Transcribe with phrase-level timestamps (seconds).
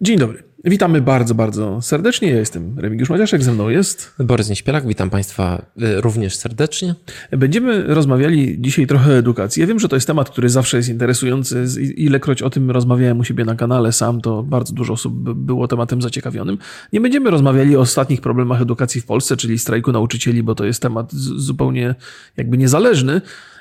[0.00, 0.42] Dzień dobry.
[0.64, 2.30] Witamy bardzo, bardzo serdecznie.
[2.30, 6.94] Ja jestem Remigiusz Maciaszek, ze mną jest Borys Nieśpielak, witam Państwa y, również serdecznie.
[7.30, 9.60] Będziemy rozmawiali dzisiaj trochę o edukacji.
[9.60, 11.64] Ja wiem, że to jest temat, który zawsze jest interesujący.
[11.96, 16.02] Ilekroć o tym rozmawiałem u siebie na kanale sam, to bardzo dużo osób było tematem
[16.02, 16.58] zaciekawionym.
[16.92, 20.82] Nie będziemy rozmawiali o ostatnich problemach edukacji w Polsce, czyli strajku nauczycieli, bo to jest
[20.82, 21.94] temat zupełnie
[22.36, 23.20] jakby niezależny.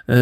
[0.10, 0.16] E,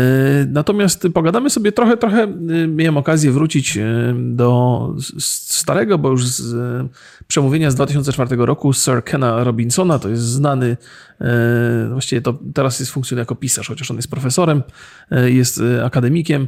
[0.49, 6.55] natomiast pogadamy sobie trochę, trochę, e, miałem okazję wrócić e, do starego, bo już z
[7.27, 10.77] przemówienia z 2004 roku Sir Kena Robinsona, to jest znany,
[11.91, 14.63] właściwie to teraz jest funkcjonuje jako pisarz, chociaż on jest profesorem,
[15.25, 16.47] jest akademikiem.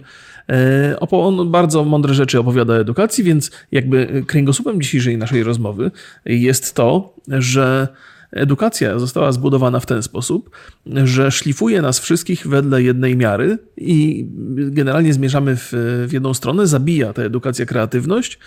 [1.09, 5.91] On bardzo mądre rzeczy opowiada o edukacji, więc jakby kręgosłupem dzisiejszej naszej rozmowy
[6.25, 7.87] jest to, że
[8.33, 10.49] Edukacja została zbudowana w ten sposób,
[11.03, 15.69] że szlifuje nas wszystkich wedle jednej miary i generalnie zmierzamy w,
[16.07, 18.39] w jedną stronę, zabija ta edukacja kreatywność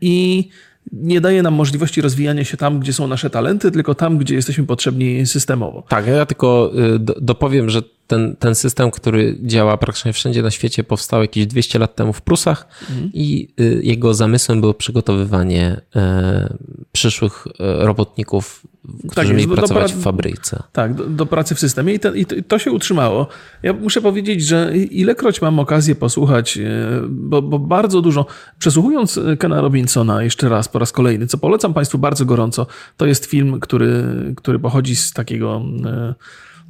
[0.00, 0.48] i
[0.92, 4.66] nie daje nam możliwości rozwijania się tam, gdzie są nasze talenty, tylko tam, gdzie jesteśmy
[4.66, 5.84] potrzebni systemowo.
[5.88, 10.84] Tak, ja tylko y, dopowiem, że ten, ten system, który działa praktycznie wszędzie na świecie,
[10.84, 13.10] powstał jakieś 200 lat temu w Prusach mhm.
[13.14, 16.54] i y, jego zamysłem było przygotowywanie e,
[16.92, 18.62] przyszłych e, robotników,
[19.10, 20.62] którzy tak, mieli pracować w fabryce.
[20.72, 23.26] Tak, do, do pracy w systemie I, ten, i, to, i, to, się utrzymało.
[23.62, 26.62] Ja muszę powiedzieć, że ilekroć mam okazję posłuchać, e,
[27.08, 28.26] bo, bo bardzo dużo,
[28.58, 32.66] przesłuchując Kena Robinsona jeszcze raz, po raz kolejny, co polecam Państwu bardzo gorąco,
[32.96, 34.04] to jest film, który,
[34.36, 35.62] który pochodzi z takiego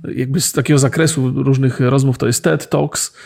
[0.08, 3.16] jakby z takiego zakresu różnych rozmów to jest TED Talks,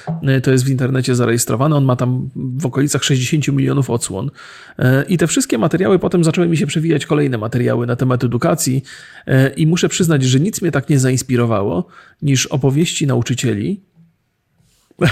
[0.42, 4.30] to jest w internecie zarejestrowane, on ma tam w okolicach 60 milionów odsłon
[4.78, 8.82] e, i te wszystkie materiały, potem zaczęły mi się przewijać kolejne materiały na temat edukacji
[9.26, 11.86] e, i muszę przyznać, że nic mnie tak nie zainspirowało
[12.22, 13.80] niż opowieści nauczycieli.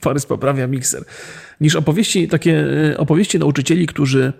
[0.00, 1.04] Parys poprawia mikser.
[1.60, 4.32] Niż opowieści, takie opowieści nauczycieli, którzy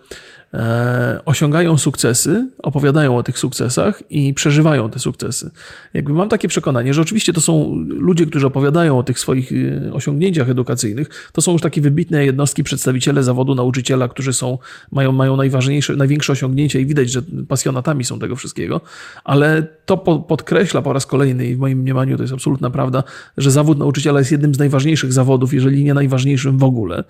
[1.24, 5.50] osiągają sukcesy, opowiadają o tych sukcesach i przeżywają te sukcesy.
[5.94, 9.92] Jakby mam takie przekonanie, że oczywiście to są ludzie, którzy opowiadają o tych swoich e,
[9.92, 14.58] osiągnięciach edukacyjnych, to są już takie wybitne jednostki, przedstawiciele zawodu nauczyciela, którzy są,
[14.92, 18.80] mają, mają najważniejsze, największe osiągnięcia i widać, że pasjonatami są tego wszystkiego,
[19.24, 19.96] ale to
[20.28, 23.02] podkreśla po raz kolejny i w moim mniemaniu to jest absolutna prawda,
[23.36, 27.04] że zawód nauczyciela jest jednym z najważniejszych zawodów, jeżeli nie najważniejszym w ogóle.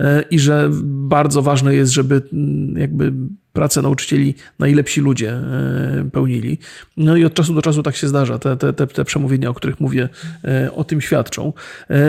[0.00, 3.12] E, i że bardzo ważne jest, żeby mm, jakby
[3.58, 6.58] pracę nauczycieli najlepsi ludzie e, pełnili.
[6.96, 8.38] No i od czasu do czasu tak się zdarza.
[8.38, 10.08] Te, te, te, te przemówienia, o których mówię,
[10.44, 11.52] e, o tym świadczą.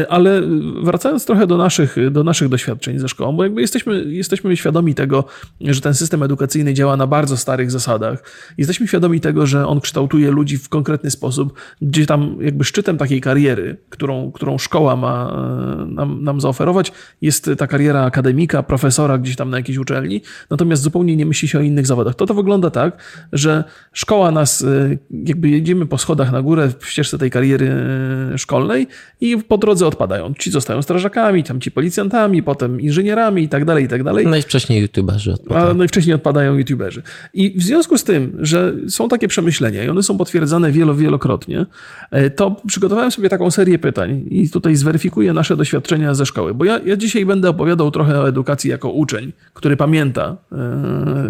[0.09, 0.41] Ale
[0.83, 5.25] wracając trochę do naszych, do naszych doświadczeń ze szkołą, bo jakby jesteśmy, jesteśmy świadomi tego,
[5.61, 8.23] że ten system edukacyjny działa na bardzo starych zasadach.
[8.57, 13.21] Jesteśmy świadomi tego, że on kształtuje ludzi w konkretny sposób, gdzie tam jakby szczytem takiej
[13.21, 15.37] kariery, którą, którą szkoła ma
[15.87, 21.15] nam, nam zaoferować, jest taka kariera akademika, profesora gdzieś tam na jakiejś uczelni, natomiast zupełnie
[21.15, 22.15] nie myśli się o innych zawodach.
[22.15, 22.97] To to wygląda tak,
[23.33, 23.63] że
[23.93, 27.71] szkoła nas, y, jakby jedziemy po schodach na górę w ścieżce tej kariery
[28.33, 28.87] y, szkolnej
[29.21, 30.33] i po drodze odpadają.
[30.39, 34.27] Ci zostają strażakami, tam ci policjantami, potem inżynierami i tak dalej, i tak dalej.
[34.27, 35.69] Najwcześniej youtuberzy odpadają.
[35.69, 37.01] A najwcześniej odpadają youtuberzy.
[37.33, 41.65] I w związku z tym, że są takie przemyślenia i one są potwierdzane wielo, wielokrotnie,
[42.13, 46.65] y, to przygotowałem sobie taką serię pytań i tutaj zweryfikuję nasze doświadczenia ze szkoły, bo
[46.65, 50.37] ja, ja dzisiaj będę opowiadał opowiadał trochę o edukacji jako uczeń, który pamięta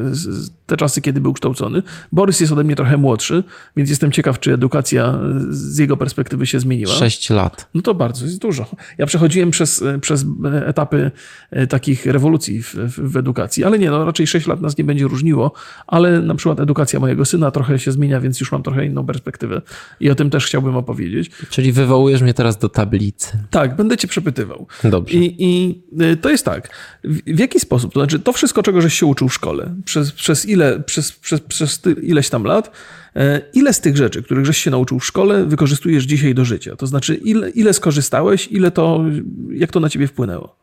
[0.04, 1.84] this is te czasy, kiedy był kształcony.
[2.12, 3.44] Borys jest ode mnie trochę młodszy,
[3.78, 5.20] więc jestem ciekaw, czy edukacja
[5.50, 6.94] z jego perspektywy się zmieniła.
[6.94, 7.70] Sześć lat.
[7.74, 8.66] No to bardzo, jest dużo.
[8.98, 10.26] Ja przechodziłem przez, przez
[10.66, 11.12] etapy
[11.52, 15.08] e, takich rewolucji w, w, edukacji, ale nie, no raczej sześć lat nas nie będzie
[15.08, 15.52] różniło,
[15.88, 19.62] ale na przykład edukacja mojego syna trochę się zmienia, więc już mam trochę inną perspektywę
[20.00, 21.32] i o tym też chciałbym opowiedzieć.
[21.50, 23.38] Czyli wywołujesz mnie teraz do tablicy.
[23.50, 24.68] Tak, będę cię przepytywał.
[24.84, 25.18] Dobrze.
[25.18, 26.70] I, i e, to jest tak.
[27.04, 27.94] W, w jaki sposób?
[27.94, 31.12] To znaczy, to wszystko, czego żeś się uczył w szkole, przez, przez ile ile, przez,
[31.12, 32.72] przez, przez ileś tam lat,
[33.16, 36.76] e, ile z tych rzeczy, których żeś się nauczył w szkole, wykorzystujesz dzisiaj do życia?
[36.76, 39.04] To znaczy, ile, ile skorzystałeś, ile to,
[39.52, 40.56] jak to na ciebie wpłynęło?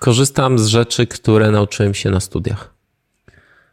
[0.00, 2.74] Korzystam z rzeczy, które nauczyłem się na studiach.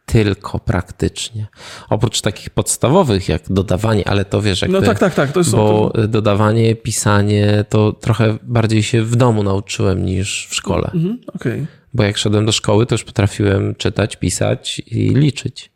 [0.06, 1.46] Tylko praktycznie.
[1.90, 5.32] Oprócz takich podstawowych, jak dodawanie, ale to wiesz, jakby, No tak, tak, tak.
[5.32, 10.90] To jest bo dodawanie, pisanie, to trochę bardziej się w domu nauczyłem niż w szkole.
[10.94, 11.66] Mhm, okay.
[11.94, 15.71] Bo jak szedłem do szkoły, to już potrafiłem czytać, pisać i liczyć.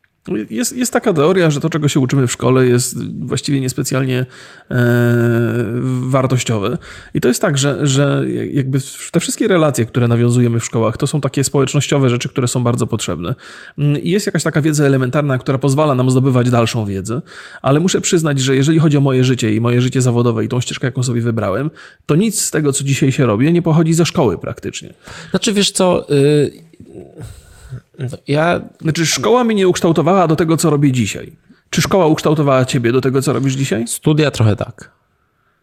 [0.50, 4.26] Jest, jest taka teoria, że to, czego się uczymy w szkole, jest właściwie niespecjalnie
[4.70, 4.76] e,
[5.84, 6.78] wartościowe.
[7.14, 8.78] I to jest tak, że, że jakby
[9.12, 12.86] te wszystkie relacje, które nawiązujemy w szkołach, to są takie społecznościowe rzeczy, które są bardzo
[12.86, 13.34] potrzebne.
[14.02, 17.22] I jest jakaś taka wiedza elementarna, która pozwala nam zdobywać dalszą wiedzę,
[17.62, 20.60] ale muszę przyznać, że jeżeli chodzi o moje życie i moje życie zawodowe i tą
[20.60, 21.70] ścieżkę, jaką sobie wybrałem,
[22.06, 24.94] to nic z tego, co dzisiaj się robi, nie pochodzi ze szkoły praktycznie.
[25.30, 26.10] Znaczy, wiesz co...
[26.10, 27.45] Y
[28.28, 31.36] ja Znaczy, szkoła mnie nie ukształtowała do tego, co robię dzisiaj.
[31.70, 33.86] Czy szkoła ukształtowała ciebie do tego, co robisz dzisiaj?
[33.88, 34.92] studia trochę tak.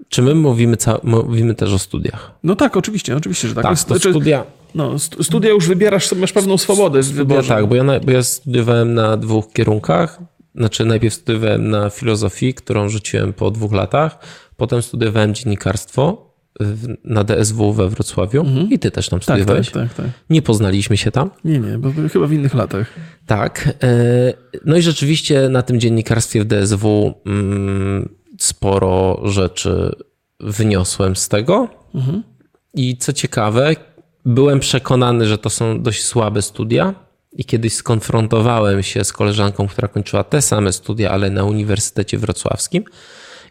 [0.10, 2.32] Czy my mówimy, ca- mówimy też o studiach?
[2.44, 3.64] No tak, oczywiście, oczywiście, że tak.
[3.64, 4.44] Tak, to znaczy, studia.
[4.76, 7.48] no, stu- studia już wybierasz, masz pewną swobodę w wyborze.
[7.48, 10.20] tak, bo ja, bo ja studiowałem na dwóch kierunkach.
[10.56, 14.18] Znaczy, najpierw studiowałem na filozofii, którą rzuciłem po dwóch latach.
[14.58, 16.33] Potem studiowałem dziennikarstwo
[17.04, 18.46] na DSW we Wrocławiu.
[18.70, 19.26] I ty też tam Mhm.
[19.28, 19.70] tak, studiowałeś.
[19.72, 20.16] tak, tak, tak.
[20.30, 21.30] Nie poznaliśmy się tam.
[21.46, 22.94] Nie, nie, bo chyba w innych latach.
[23.26, 23.70] Tak.
[23.84, 24.34] e,
[24.66, 28.10] No i rzeczywiście na tym dziennikarstwie w DSW mm,
[28.40, 29.96] sporo rzeczy
[30.40, 31.68] wyniosłem z tego.
[32.74, 33.76] I co ciekawe,
[34.26, 36.94] byłem przekonany, że to są dość słabe studia.
[37.36, 42.84] I kiedyś skonfrontowałem się z koleżanką, która kończyła te same studia, ale na Uniwersytecie Wrocławskim.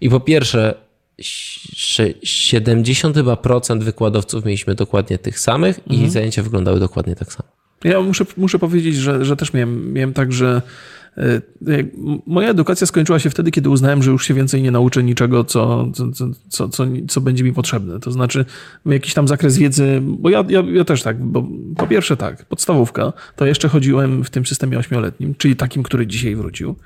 [0.01, 0.75] I po pierwsze,
[1.19, 7.49] 70 chyba procent wykładowców mieliśmy dokładnie tych samych i zajęcia wyglądały dokładnie tak samo.
[7.85, 10.63] Ja muszę, muszę powiedzieć, że, że też miałem, miałem tak, że
[11.17, 11.41] e,
[12.27, 15.93] moja edukacja skończyła się wtedy, kiedy uznałem, że już się więcej nie nauczę niczego, co,
[15.95, 18.01] co, co, co, co, co będzie mi potrzebne.
[18.01, 18.45] To znaczy
[18.87, 23.13] jakiś tam zakres wiedzy, bo ja, ja, ja też tak, bo po pierwsze tak, podstawówka,
[23.37, 26.77] to jeszcze chodziłem w tym systemie ośmioletnim, czyli takim, który dzisiaj wrócił.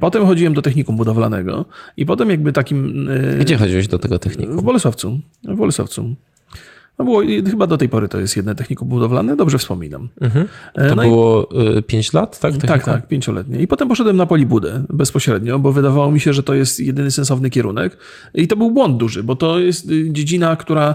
[0.00, 1.64] Potem chodziłem do technikum budowlanego
[1.96, 3.08] i potem jakby takim...
[3.10, 4.56] e, Gdzie chodziłeś do tego technikum?
[4.56, 5.20] w Bolesławcu.
[5.44, 6.14] W Bolesławcu.
[6.98, 10.08] No było, chyba do tej pory to jest jedno technikum budowlane, dobrze wspominam.
[10.20, 10.48] Mhm.
[10.74, 11.48] E, To no i- było
[11.86, 12.52] 5 lat, tak?
[12.52, 12.92] tak, Technikum?
[12.92, 13.60] tak, pięcioletnie.
[13.62, 17.50] I potem poszedłem na Polibudę bezpośrednio, bo wydawało mi się, że to jest jedyny sensowny
[17.50, 17.96] kierunek.
[18.34, 20.94] I to był błąd duży, bo to jest dziedzina, która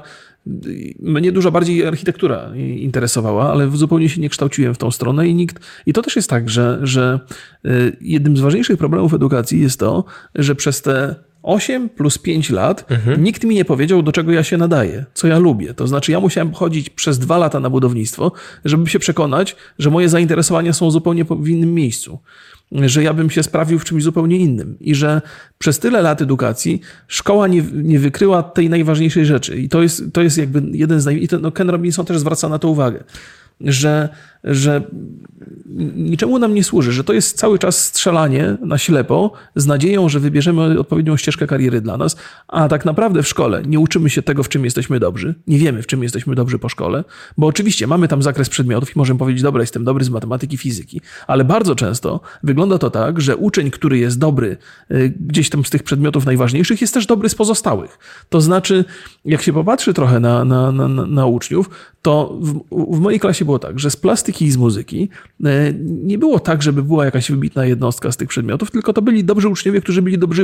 [0.99, 5.65] mnie dużo bardziej architektura interesowała, ale zupełnie się nie kształciłem w tą stronę i nikt.
[5.85, 7.19] I to też jest tak, że, że
[7.65, 10.03] y, jednym z ważniejszych problemów edukacji jest to,
[10.35, 11.15] że przez te
[11.45, 12.85] 8 plus 5 lat
[13.17, 15.73] nikt mi nie powiedział, do czego ja się nadaję, co ja lubię.
[15.73, 18.31] To znaczy, ja musiałem chodzić przez dwa lata na budownictwo,
[18.65, 22.19] żeby się przekonać, że moje zainteresowania są zupełnie w innym miejscu.
[22.71, 24.77] Że ja bym się sprawił w czymś zupełnie innym.
[24.79, 25.21] I że
[25.57, 29.57] przez tyle lat edukacji szkoła nie, nie wykryła tej najważniejszej rzeczy.
[29.57, 31.23] I to jest, to jest jakby jeden z naj...
[31.23, 33.03] I to, no Ken Robinson też zwraca na to uwagę.
[33.61, 34.09] Że,
[34.45, 34.81] że
[35.95, 40.19] niczemu nam nie służy, że to jest cały czas strzelanie na ślepo z nadzieją, że
[40.19, 42.15] wybierzemy odpowiednią ścieżkę kariery dla nas,
[42.47, 45.81] a tak naprawdę w szkole nie uczymy się tego, w czym jesteśmy dobrzy, nie wiemy,
[45.81, 47.03] w czym jesteśmy dobrzy po szkole,
[47.37, 51.01] bo oczywiście mamy tam zakres przedmiotów i możemy powiedzieć, dobra, jestem dobry z matematyki, fizyki,
[51.27, 54.57] ale bardzo często wygląda to tak, że uczeń, który jest dobry
[54.91, 57.99] y, gdzieś tam z tych przedmiotów najważniejszych, jest też dobry z pozostałych.
[58.29, 58.85] To znaczy,
[59.25, 61.69] jak się popatrzy trochę na, na, na, na- uczniów,
[62.01, 62.59] to w,
[62.95, 65.09] w mojej klasie było tak, że z plastyki i z muzyki
[65.45, 69.23] e, nie było tak, żeby była jakaś wybitna jednostka z tych przedmiotów, tylko to byli
[69.23, 70.43] dobrzy uczniowie, którzy byli dobrzy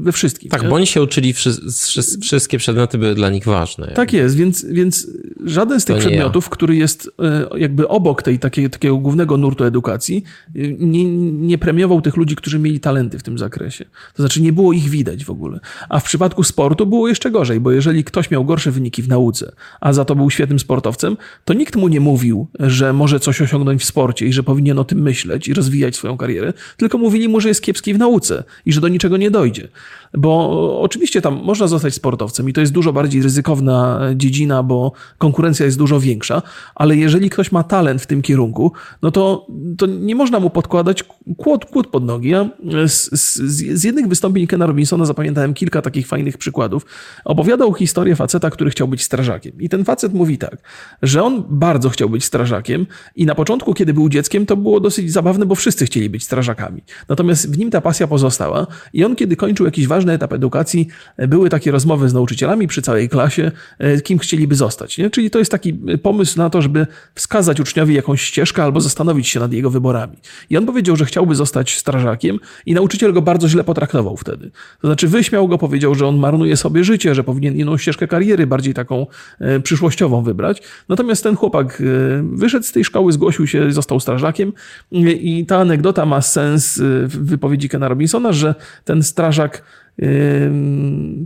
[0.00, 0.50] we wszystkim.
[0.50, 0.68] Tak, nie?
[0.68, 3.86] bo oni się uczyli, wszy, wszy, wszystkie przedmioty były dla nich ważne.
[3.86, 5.10] Tak jest, więc, więc
[5.44, 10.24] żaden z tych przedmiotów, który jest e, jakby obok tej takiej, takiego głównego nurtu edukacji,
[10.56, 13.84] e, nie, nie premiował tych ludzi, którzy mieli talenty w tym zakresie.
[14.14, 15.60] To znaczy nie było ich widać w ogóle.
[15.88, 19.52] A w przypadku sportu było jeszcze gorzej, bo jeżeli ktoś miał gorsze wyniki w nauce,
[19.80, 23.82] a za to był świetnym sportowcem, to nikt mu nie mówił, że może coś osiągnąć
[23.82, 27.40] w sporcie i że powinien o tym myśleć i rozwijać swoją karierę, tylko mówili mu,
[27.40, 29.68] że jest kiepski w nauce i że do niczego nie dojdzie.
[30.14, 35.66] Bo oczywiście tam można zostać sportowcem i to jest dużo bardziej ryzykowna dziedzina, bo konkurencja
[35.66, 36.42] jest dużo większa,
[36.74, 38.72] ale jeżeli ktoś ma talent w tym kierunku,
[39.02, 39.46] no to,
[39.78, 41.04] to nie można mu podkładać
[41.36, 42.28] kłód, kłód pod nogi.
[42.28, 42.48] Ja
[42.86, 43.36] z, z,
[43.80, 46.86] z jednych wystąpień Kena Robinsona zapamiętałem kilka takich fajnych przykładów.
[47.24, 49.52] Opowiadał historię faceta, który chciał być strażakiem.
[49.60, 50.56] I ten facet mówi tak,
[51.02, 55.12] że on bardzo chciał być strażakiem i na początku, kiedy był dzieckiem, to było dosyć
[55.12, 56.82] zabawne, bo wszyscy chcieli być strażakami.
[57.08, 60.88] Natomiast w nim ta pasja pozostała i on, kiedy kończył jakiś ważny etap edukacji,
[61.18, 64.98] były takie rozmowy z nauczycielami przy całej klasie, e, kim chcieliby zostać.
[64.98, 65.10] Nie?
[65.10, 69.40] Czyli to jest taki pomysł na to, żeby wskazać uczniowi jakąś ścieżkę albo zastanowić się
[69.40, 70.16] nad jego wyborami.
[70.50, 74.50] I on powiedział, że chciałby zostać strażakiem i nauczyciel go bardzo źle potraktował wtedy.
[74.80, 78.46] To znaczy wyśmiał go, powiedział, że on marnuje sobie życie, że powinien inną ścieżkę kariery,
[78.46, 79.06] bardziej taką
[79.40, 80.62] e, przyszłościową wybrać.
[80.88, 81.84] Natomiast ten chłopak e,
[82.32, 84.52] wyszedł z tej szkoły, zgłosił się, został strażakiem.
[84.92, 88.54] I ta anegdota ma sens e, w wypowiedzi Kena Robinsona, że
[88.84, 89.62] ten strażak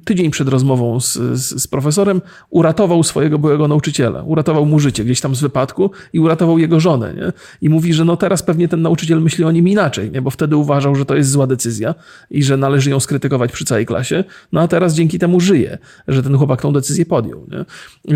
[0.05, 4.23] tydzień przed rozmową z, z, z profesorem uratował swojego byłego nauczyciela.
[4.23, 7.15] Uratował mu życie gdzieś tam z wypadku i uratował jego żonę.
[7.15, 7.33] Nie?
[7.61, 10.23] I mówi, że no teraz pewnie ten nauczyciel myśli o nim inaczej, nie?
[10.23, 11.95] bo wtedy uważał, że to jest zła decyzja
[12.31, 14.25] i że należy ją skrytykować przy całej klasie.
[14.53, 15.79] No a teraz dzięki temu żyje,
[16.09, 17.47] że ten chłopak tą decyzję podjął.
[17.51, 17.65] Nie?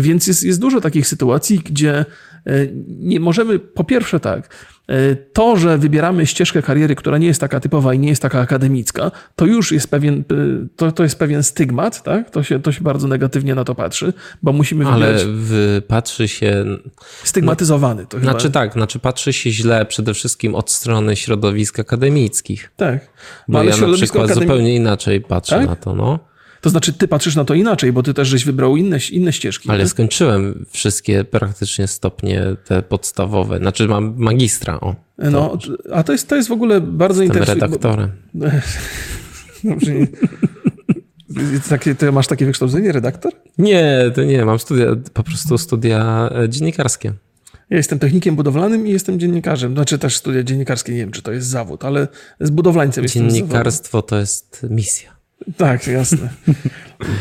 [0.01, 2.05] Więc jest, jest dużo takich sytuacji, gdzie
[2.45, 4.49] e, nie możemy, po pierwsze tak,
[5.33, 9.11] to, że wybieramy ścieżkę kariery, która nie jest taka typowa i nie jest taka akademicka,
[9.35, 10.23] to już jest pewien, e,
[10.75, 12.29] to, to jest pewien stygmat, tak?
[12.29, 16.27] To się, to się bardzo negatywnie na to patrzy, bo musimy Ale wybierać w, patrzy
[16.27, 16.65] się.
[17.23, 18.05] stygmatyzowany.
[18.05, 18.31] To chyba.
[18.31, 22.71] Znaczy tak, znaczy patrzy się źle przede wszystkim od strony środowisk akademickich.
[22.77, 22.99] tak.
[23.47, 25.67] Bo ale ja na przykład akademi- zupełnie inaczej patrzę Tak?
[25.67, 26.19] na to, no.
[26.61, 29.69] To znaczy, ty patrzysz na to inaczej, bo ty też żeś wybrał inne, inne ścieżki.
[29.69, 29.87] Ale nie?
[29.87, 33.57] skończyłem wszystkie praktycznie stopnie te podstawowe.
[33.57, 34.95] Znaczy mam magistra, o.
[35.17, 35.57] No,
[35.93, 37.65] a to jest, to jest w ogóle bardzo Jestem interesujące.
[37.77, 38.11] redaktorem.
[39.63, 40.07] Dobrze, nie-
[41.69, 43.31] Takie, ty masz takie wykształcenie, redaktor?
[43.57, 47.13] Nie, to nie, mam studia, po prostu studia e, dziennikarskie.
[47.69, 49.73] Ja jestem technikiem budowlanym i jestem dziennikarzem.
[49.73, 52.07] Znaczy też studia dziennikarskie, nie wiem, czy to jest zawód, ale
[52.39, 53.47] z budowlańcem jestem z zawodu.
[53.47, 55.20] Dziennikarstwo to jest misja.
[55.57, 56.29] Tak, jasne.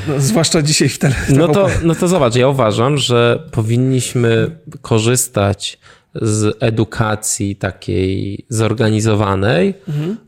[0.08, 1.14] No, zwłaszcza dzisiaj w tele.
[1.28, 5.78] No to, no to zobacz, ja uważam, że powinniśmy korzystać
[6.14, 9.74] z edukacji takiej zorganizowanej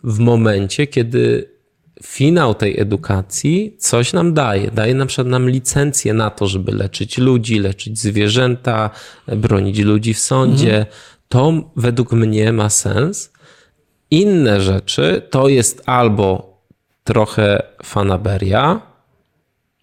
[0.05, 1.53] w momencie, kiedy
[2.03, 4.71] finał tej edukacji coś nam daje.
[4.71, 8.91] Daje na przykład nam licencję na to, żeby leczyć ludzi, leczyć zwierzęta,
[9.27, 10.87] bronić ludzi w sądzie.
[11.29, 13.33] To według mnie ma sens.
[14.11, 16.52] Inne rzeczy to jest albo
[17.05, 18.81] trochę fanaberia,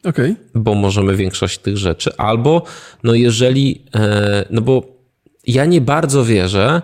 [0.06, 0.36] Okej.
[0.56, 2.64] bo możemy większość tych rzeczy, albo
[3.04, 4.84] no jeżeli, e, no bo
[5.48, 6.82] ja nie bardzo wierzę,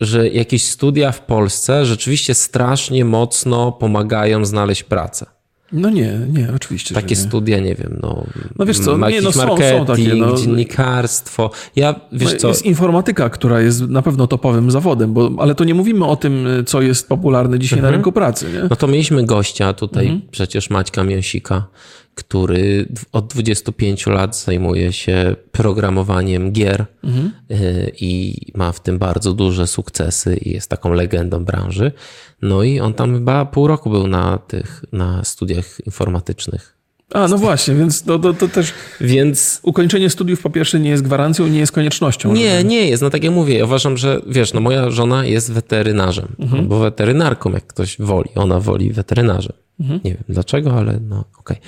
[0.00, 5.26] że jakieś studia w Polsce rzeczywiście strasznie mocno pomagają znaleźć pracę.
[5.72, 6.94] No nie, nie, oczywiście.
[6.94, 7.20] Takie nie.
[7.20, 8.24] studia, nie wiem, no,
[8.58, 10.34] No wiesz co, nie, no są- są marketing, takie, no.
[10.36, 11.50] dziennikarstwo.
[11.76, 15.64] Ja, wiesz No, co, Jest informatyka, która jest na pewno topowym zawodem, bo, ale to
[15.64, 17.92] nie mówimy o tym, co jest popularne dzisiaj Mhm.
[17.92, 18.46] na rynku pracy.
[18.52, 18.68] Nie?
[18.70, 21.64] No to mieliśmy gościa tutaj, przecież Maćka Mięsika,
[22.20, 26.86] który od 25 lat zajmuje się programowaniem gier
[27.50, 31.92] y, i ma w tym bardzo duże sukcesy i jest taką legendą branży.
[32.42, 36.76] No i on tam chyba pół roku był na tych, na studiach informatycznych.
[37.14, 41.02] A, no właśnie, więc to, to, to też Więc ukończenie studiów po pierwsze nie jest
[41.02, 42.32] gwarancją, nie jest koniecznością.
[42.32, 43.02] nie, nie jest.
[43.02, 47.52] No tak jak mówię, ja uważam, że wiesz, no moja żona jest weterynarzem, albo weterynarką,
[47.52, 48.30] jak ktoś woli.
[48.34, 49.52] Ona woli weterynarzem.
[50.04, 51.56] Nie wiem dlaczego, ale no okej.
[51.56, 51.60] E,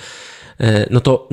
[0.89, 1.29] No to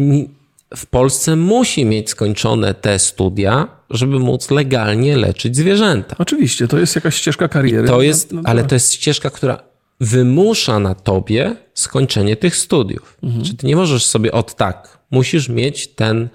[0.77, 6.17] w Polsce musi mieć skończone te studia, żeby móc legalnie leczyć zwierzęta.
[6.19, 7.89] Oczywiście, to jest jakaś ścieżka kariery.
[7.89, 9.63] To jest, No, no, ale to jest ścieżka, która
[10.01, 13.19] wymusza na tobie skończenie tych studiów.
[13.45, 16.29] Czy ty nie możesz sobie od tak, musisz mieć ten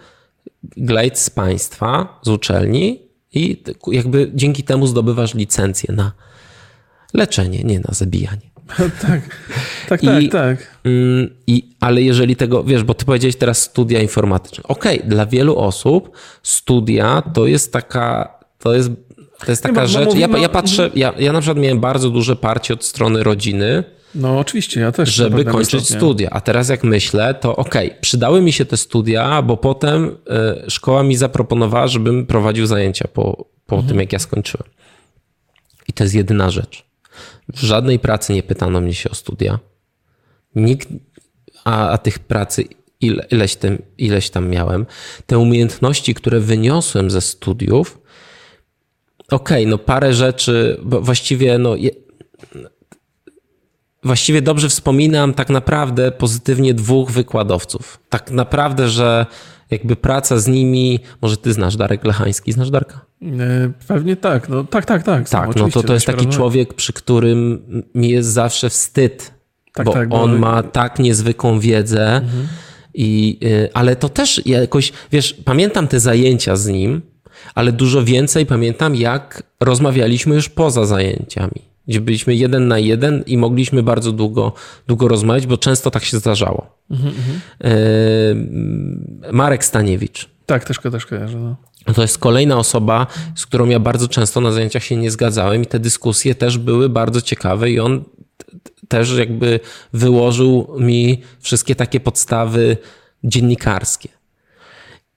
[0.78, 3.02] glejt z państwa, z uczelni
[3.34, 6.12] i jakby dzięki temu zdobywasz licencję na
[7.14, 8.55] leczenie, nie na zabijanie.
[9.02, 9.22] tak,
[9.90, 10.58] tak, I- tak, tak.
[10.84, 14.64] Mm, I, ale jeżeli tego, wiesz, bo ty powiedziałeś teraz studia informatyczne.
[14.64, 18.90] Okej, dla wielu osób studia to jest taka, to jest,
[19.46, 20.06] to jest taka bo rzecz.
[20.06, 23.84] mówimy ja, ja patrzę, ja, ja na przykład miałem bardzo duże parcie od strony rodziny,
[24.16, 25.14] No oczywiście, ja też.
[25.14, 26.00] żeby kończyć stopniu.
[26.00, 26.30] studia.
[26.32, 30.06] A teraz jak myślę, to okej, przydały mi się te studia, bo potem
[30.68, 33.90] y, szkoła mi zaproponowała, żebym prowadził zajęcia po, po Mhm.
[33.90, 34.70] tym, jak ja skończyłem.
[35.88, 36.86] I to jest jedyna rzecz.
[37.54, 39.60] W żadnej pracy nie pytano mnie się o studia.
[40.56, 40.88] Nikt,
[41.64, 42.64] a, a tych pracy
[43.02, 44.86] ile, ileś, tam, ileś tam miałem.
[45.26, 48.00] Te umiejętności, które wyniosłem ze studiów,
[49.32, 51.92] okej, no parę rzeczy, właściwie no, je,
[54.04, 58.00] właściwie dobrze wspominam tak naprawdę pozytywnie dwóch wykładowców.
[58.10, 59.26] Tak naprawdę, że
[59.72, 63.06] jakby praca z nimi, może ty znasz Darek Lechański, znasz Darka?
[63.24, 63.28] E,
[63.88, 65.30] Pewnie tak, no tak, tak, tak.
[65.30, 66.36] sam, Tak, no to to jest taki świadomie.
[66.38, 69.34] człowiek, przy którym mi jest zawsze wstyd,
[69.74, 72.22] Tak, bo tak, bo- on ma tak niezwykłą wiedzę.
[72.94, 77.02] I, y, ale to też jakoś, wiesz, pamiętam te zajęcia z nim,
[77.56, 83.38] ale dużo więcej pamiętam, jak rozmawialiśmy już poza zajęciami, gdzie byliśmy jeden na jeden i
[83.38, 84.54] mogliśmy bardzo długo,
[84.88, 86.78] długo rozmawiać, bo często tak się zdarzało.
[86.92, 87.68] Y,
[89.32, 90.30] Marek Staniewicz.
[90.46, 91.38] Tak, też, też kojarzę.
[91.38, 91.56] No.
[91.94, 95.66] To jest kolejna osoba, z którą ja bardzo często na zajęciach się nie zgadzałem i
[95.66, 98.04] te dyskusje też były bardzo ciekawe i on
[98.88, 99.60] też jakby
[99.94, 102.78] wyłożył mi wszystkie takie podstawy
[103.24, 104.10] dziennikarskie.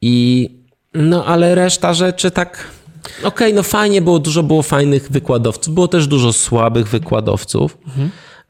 [0.00, 0.50] I
[0.94, 2.66] no ale reszta rzeczy tak
[3.22, 7.78] okej, no fajnie było, dużo było fajnych wykładowców, było też dużo słabych wykładowców.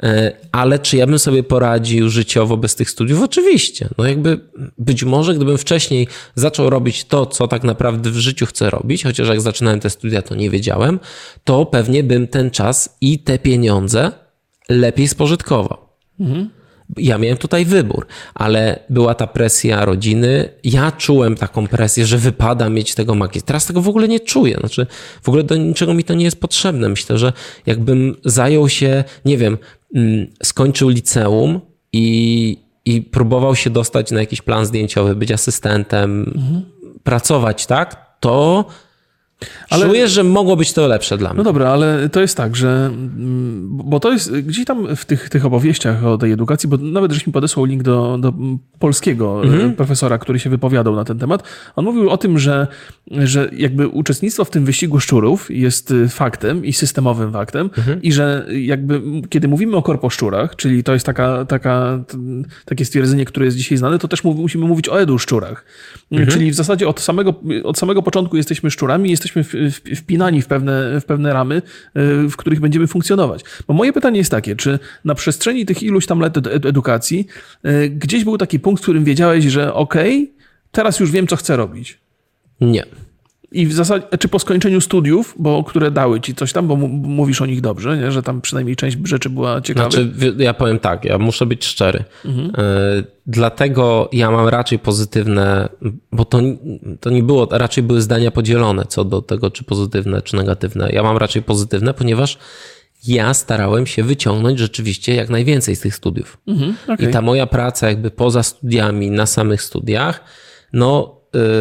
[0.03, 3.23] E, Ale czy ja bym sobie poradził życiowo bez tych studiów?
[3.23, 3.89] Oczywiście.
[3.99, 4.41] No jakby
[4.79, 9.29] być może gdybym wcześniej zaczął robić to, co tak naprawdę w życiu chcę robić, chociaż
[9.29, 11.01] jak zaczynałem te studia, to nie wiedziałem,
[11.45, 14.13] to pewnie bym ten czas i te pieniądze
[14.69, 15.79] lepiej spożytkował.
[16.97, 20.49] Ja miałem tutaj wybór, ale była ta presja rodziny.
[20.65, 23.47] Ja czułem taką presję, że wypada mieć tego magistra.
[23.47, 24.57] Teraz tego w ogóle nie czuję.
[24.61, 24.87] Znaczy,
[25.23, 26.89] w ogóle do niczego mi to nie jest potrzebne.
[26.89, 27.33] Myślę, że
[27.67, 29.59] jakbym zajął się, nie wiem,
[29.95, 31.61] mm, skończył liceum
[31.93, 36.65] i, i próbował się dostać na jakiś plan zdjęciowy, być asystentem, mhm.
[37.03, 38.19] pracować, tak?
[38.21, 38.65] To
[39.71, 39.87] ale...
[39.87, 41.39] Czuję, że mogło być to lepsze dla mnie.
[41.39, 42.69] No dobra, ale to jest tak, że.
[42.69, 47.13] Mm, bo to jest gdzieś tam w tych, tych opowieściach o tej edukacji, bo nawet
[47.13, 48.33] żeś mi podesłał link do, do
[48.79, 49.75] polskiego mhm.
[49.75, 51.43] profesora, który się wypowiadał na ten temat.
[51.77, 52.67] On mówił o tym, że,
[53.11, 58.03] że jakby uczestnictwo w tym wyścigu szczurów jest faktem i systemowym faktem, mhm.
[58.03, 62.05] i że jakby kiedy mówimy o korposzczurach, czyli to jest taka, taka,
[62.65, 65.65] takie stwierdzenie, które jest dzisiaj znane, to też musimy mówić o edu szczurach.
[66.13, 66.31] Mhm.
[66.31, 71.01] Czyli w zasadzie od samego, od samego początku jesteśmy szczurami, jesteśmy jesteśmy wpinani w pewne,
[71.01, 71.61] w pewne ramy, e,
[72.29, 73.45] w których będziemy funkcjonować.
[73.69, 77.27] Bo moje pytanie jest takie, czy na przestrzeni tych iluś tam lat edukacji
[77.63, 81.37] e, gdzieś był taki punkt, w którym wiedziałeś, że okej, okay, teraz już wiem, co
[81.37, 81.99] chcę robić?
[82.61, 82.85] Nie.
[83.53, 87.43] I w zasadzie, czy po skończeniu studiów, bo które dały ci coś tam, bo mówisz
[87.43, 88.13] o nich dobrze, nie?
[88.13, 89.91] że tam przynajmniej część rzeczy była ciekawa.
[89.91, 92.05] Znaczy, ja powiem tak, ja muszę być szczery.
[92.25, 92.51] Mhm.
[92.59, 92.61] E,
[93.27, 95.69] dlatego ja mam raczej pozytywne,
[96.13, 96.41] bo to,
[97.01, 100.91] to nie było, raczej były zdania podzielone co do tego, czy pozytywne, czy negatywne.
[100.93, 102.39] Ja mam raczej pozytywne, ponieważ
[103.07, 106.39] ja starałem się wyciągnąć rzeczywiście jak najwięcej z tych studiów.
[106.47, 107.09] Mhm, okay.
[107.09, 110.25] I ta moja praca jakby poza studiami, na samych studiach,
[110.73, 111.18] no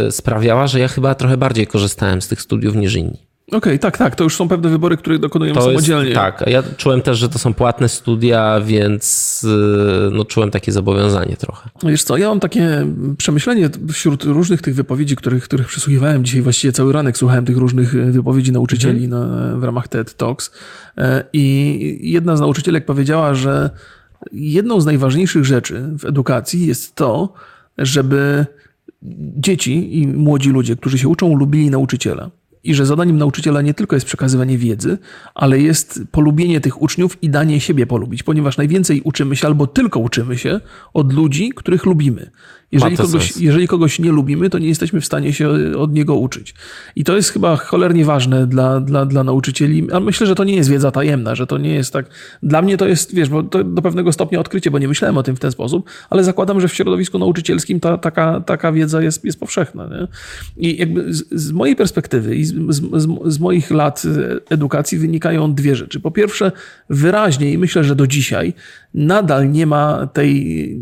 [0.09, 3.27] sprawiała, że ja chyba trochę bardziej korzystałem z tych studiów niż inni.
[3.47, 4.15] Okej, okay, tak, tak.
[4.15, 6.09] To już są pewne wybory, które dokonujemy to samodzielnie.
[6.09, 10.71] Jest, tak, ja czułem też, że to są płatne studia, więc y, no, czułem takie
[10.71, 11.69] zobowiązanie trochę.
[11.83, 16.71] Wiesz co, ja mam takie przemyślenie wśród różnych tych wypowiedzi, których, których przysłuchiwałem dzisiaj, właściwie
[16.71, 19.29] cały ranek słuchałem tych różnych wypowiedzi nauczycieli mhm.
[19.29, 20.51] na, w ramach TED Talks
[20.97, 23.69] e, i jedna z nauczycielek powiedziała, że
[24.31, 27.33] jedną z najważniejszych rzeczy w edukacji jest to,
[27.77, 28.45] żeby
[29.37, 32.31] dzieci i młodzi ludzie, którzy się uczą, lubili nauczyciela.
[32.63, 34.97] I że zadaniem nauczyciela nie tylko jest przekazywanie wiedzy,
[35.35, 39.99] ale jest polubienie tych uczniów i danie siebie polubić, ponieważ najwięcej uczymy się albo tylko
[39.99, 40.59] uczymy się
[40.93, 42.31] od ludzi, których lubimy.
[42.71, 46.53] Jeżeli kogoś, jeżeli kogoś nie lubimy, to nie jesteśmy w stanie się od niego uczyć.
[46.95, 49.87] I to jest chyba cholernie ważne dla, dla, dla nauczycieli.
[49.91, 52.09] A myślę, że to nie jest wiedza tajemna, że to nie jest tak.
[52.43, 55.23] Dla mnie to jest, wiesz, bo to do pewnego stopnia odkrycie, bo nie myślałem o
[55.23, 59.25] tym w ten sposób, ale zakładam, że w środowisku nauczycielskim ta, taka, taka wiedza jest,
[59.25, 59.87] jest powszechna.
[59.87, 60.07] Nie?
[60.57, 64.03] I jakby z, z, mojej perspektywy i z, z, z moich lat
[64.49, 65.99] edukacji wynikają dwie rzeczy.
[65.99, 66.51] Po pierwsze,
[66.89, 68.53] wyraźnie i myślę, że do dzisiaj
[68.93, 70.81] nadal nie ma tej.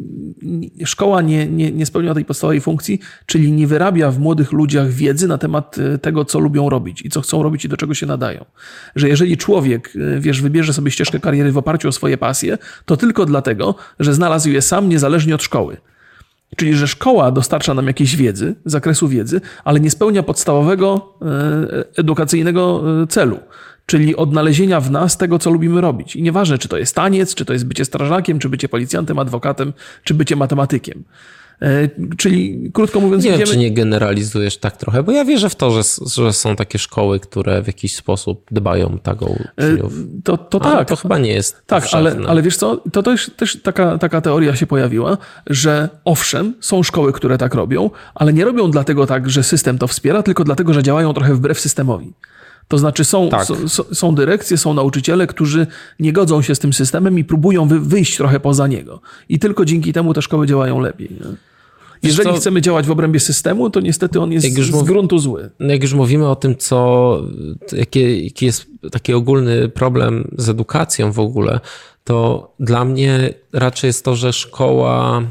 [0.85, 5.27] Szkoła nie, nie, nie spełnia tej podstawowej funkcji, czyli nie wyrabia w młodych ludziach wiedzy
[5.27, 8.05] na temat e, tego, co lubią robić i co chcą robić i do czego się
[8.05, 8.45] nadają.
[8.95, 12.97] Że jeżeli człowiek, e, wiesz, wybierze sobie ścieżkę kariery w oparciu o swoje pasje, to
[12.97, 15.77] tylko dlatego, że znalazł je sam niezależnie od szkoły.
[16.55, 22.83] Czyli, że szkoła dostarcza nam jakiejś wiedzy, zakresu wiedzy, ale nie spełnia podstawowego e, edukacyjnego
[23.09, 23.39] celu
[23.85, 26.15] czyli odnalezienia w nas tego, co lubimy robić.
[26.15, 29.73] I nieważne, czy to jest taniec, czy to jest bycie strażakiem, czy bycie policjantem, adwokatem,
[30.03, 31.03] czy bycie matematykiem.
[31.61, 33.45] E, czyli krótko mówiąc, nie idziemy...
[33.45, 36.79] wiem, czy nie generalizujesz tak trochę, bo ja wierzę w to, że, że są takie
[36.79, 39.93] szkoły, które w jakiś sposób dbają tak o uczniów.
[40.23, 40.87] To, to tak.
[40.87, 41.61] To chyba nie jest.
[41.67, 46.53] Tak, ale, ale wiesz co, to też, też taka, taka teoria się pojawiła, że owszem,
[46.59, 50.43] są szkoły, które tak robią, ale nie robią dlatego tak, że system to wspiera, tylko
[50.43, 52.13] dlatego, że działają trochę wbrew systemowi.
[52.67, 53.47] To znaczy są, tak.
[53.93, 55.67] są dyrekcje, są nauczyciele, którzy
[55.99, 59.01] nie godzą się z tym systemem i próbują wy, wyjść trochę poza niego.
[59.29, 61.09] I tylko dzięki temu te szkoły działają lepiej.
[61.11, 61.35] Nie?
[62.03, 65.49] Jeżeli co, chcemy działać w obrębie systemu, to niestety on jest z gruntu zły.
[65.59, 67.21] Jak już mówimy o tym, co,
[67.71, 71.59] jaki, jaki jest taki ogólny problem z edukacją w ogóle,
[72.03, 75.23] to dla mnie raczej jest to, że szkoła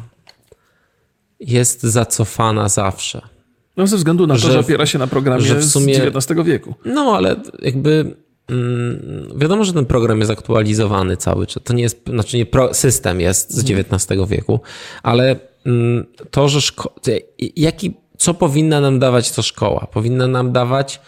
[1.41, 3.34] jest zacofana zawsze.
[3.77, 6.17] No ze względu na to, że, że opiera się na programie że w sumie, z
[6.17, 6.75] XIX wieku.
[6.85, 8.17] No ale jakby
[8.49, 11.63] mm, wiadomo, że ten program jest aktualizowany cały czas.
[11.63, 14.29] To nie jest, znaczy nie pro, system jest z XIX mhm.
[14.29, 14.61] wieku,
[15.03, 17.19] ale mm, to, że szko-
[17.57, 19.89] jaki, co powinna nam dawać to szkoła?
[19.93, 21.01] Powinna nam dawać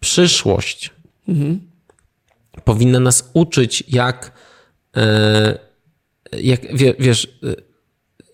[0.00, 0.90] przyszłość.
[1.28, 1.60] Mhm.
[2.64, 4.32] Powinna nas uczyć, jak,
[4.96, 5.58] e,
[6.32, 6.60] jak
[6.98, 7.54] wiesz, e,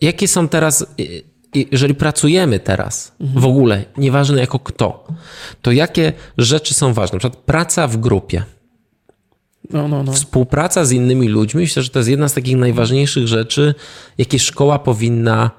[0.00, 0.86] jakie są teraz
[1.54, 3.40] jeżeli pracujemy teraz mhm.
[3.40, 5.06] w ogóle, nieważne jako kto,
[5.62, 7.16] to jakie rzeczy są ważne?
[7.16, 8.44] Na przykład praca w grupie.
[9.70, 10.12] No, no, no.
[10.12, 13.74] Współpraca z innymi ludźmi, myślę, że to jest jedna z takich najważniejszych rzeczy,
[14.18, 15.50] jakie szkoła powinna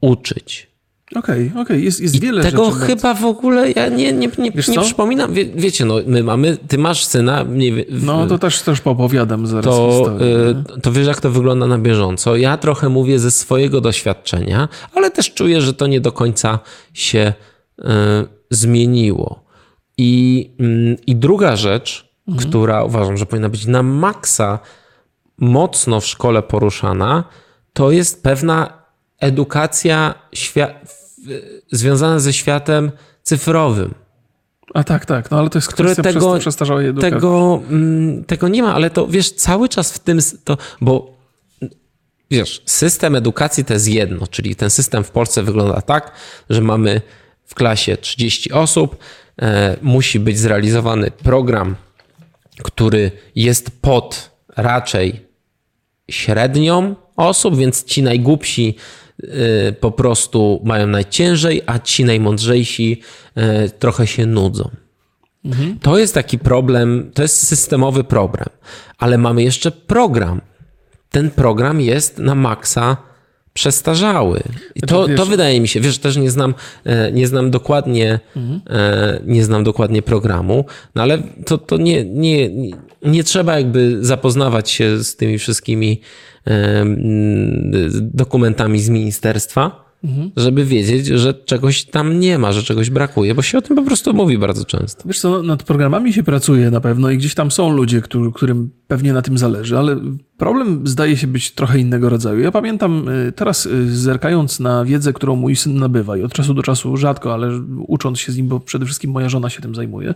[0.00, 0.69] uczyć.
[1.16, 2.86] Okej, okej, jest, jest I wiele tego rzeczy.
[2.86, 4.80] chyba w ogóle ja nie, nie, nie, Wiesz nie co?
[4.82, 5.32] przypominam.
[5.34, 9.46] Wie, wiecie, no my mamy, ty masz syna, nie, w- No to też, też poopowiadam
[9.46, 10.26] zaraz to, historię.
[10.76, 12.36] y, to wiesz, jak to wygląda na bieżąco.
[12.36, 16.58] Ja trochę mówię ze swojego doświadczenia, ale też czuję, że to nie do końca
[16.94, 17.32] się
[17.78, 17.84] y,
[18.50, 19.44] zmieniło.
[19.98, 24.58] I, mm, I druga rzecz, która uważam, że powinna być na maksa
[25.38, 27.24] mocno w szkole poruszana,
[27.72, 28.80] to jest pewna
[29.20, 30.74] edukacja świa-
[31.72, 32.90] związana ze światem
[33.22, 33.94] cyfrowym.
[34.74, 37.14] A tak, tak, no ale to jest które tego- tego, przestarzałej edukacji.
[37.14, 41.16] Tego, mm, tego nie ma, ale to wiesz, cały czas w tym, to, bo
[42.30, 46.12] wiesz, system edukacji to jest jedno, czyli ten system w Polsce wygląda tak,
[46.50, 47.00] że mamy
[47.44, 48.96] w klasie 30 osób,
[49.42, 51.76] e, musi być zrealizowany program,
[52.62, 55.26] który jest pod raczej
[56.10, 58.76] średnią osób, więc ci najgłupsi
[59.80, 63.00] po prostu mają najciężej, a ci najmądrzejsi
[63.38, 64.70] y, trochę się nudzą.
[65.82, 68.48] To jest taki problem, to jest systemowy problem,
[68.98, 70.40] ale mamy jeszcze program.
[71.10, 72.96] Ten program jest na maksa
[73.52, 74.42] przestarzały.
[74.74, 76.54] I to, Znaczy, to wydaje mi się, wiesz, też nie znam,
[76.84, 78.20] e, nie znam dokładnie,
[78.70, 82.50] e, nie znam dokładnie programu, no ale to, to nie, nie,
[83.02, 86.00] nie- trzeba jakby zapoznawać się z tymi wszystkimi
[88.00, 89.90] dokumentami z ministerstwa,
[90.36, 93.82] żeby wiedzieć, że czegoś tam nie ma, że czegoś brakuje, bo się o tym po
[93.82, 95.02] prostu mówi bardzo często.
[95.06, 98.02] Wiesz co, no, nad programami się pracuje na pewno i gdzieś tam są ludzie,
[98.34, 99.96] którym pewnie na tym zależy, ale
[100.40, 102.40] problem zdaje się być trochę innego rodzaju.
[102.40, 106.54] Ja pamiętam y, teraz y, zerkając na wiedzę, którą mój syn nabywa i od czasu
[106.54, 107.50] do czasu rzadko, ale
[107.86, 110.14] ucząc się z nim, bo przede wszystkim moja żona się tym zajmuje,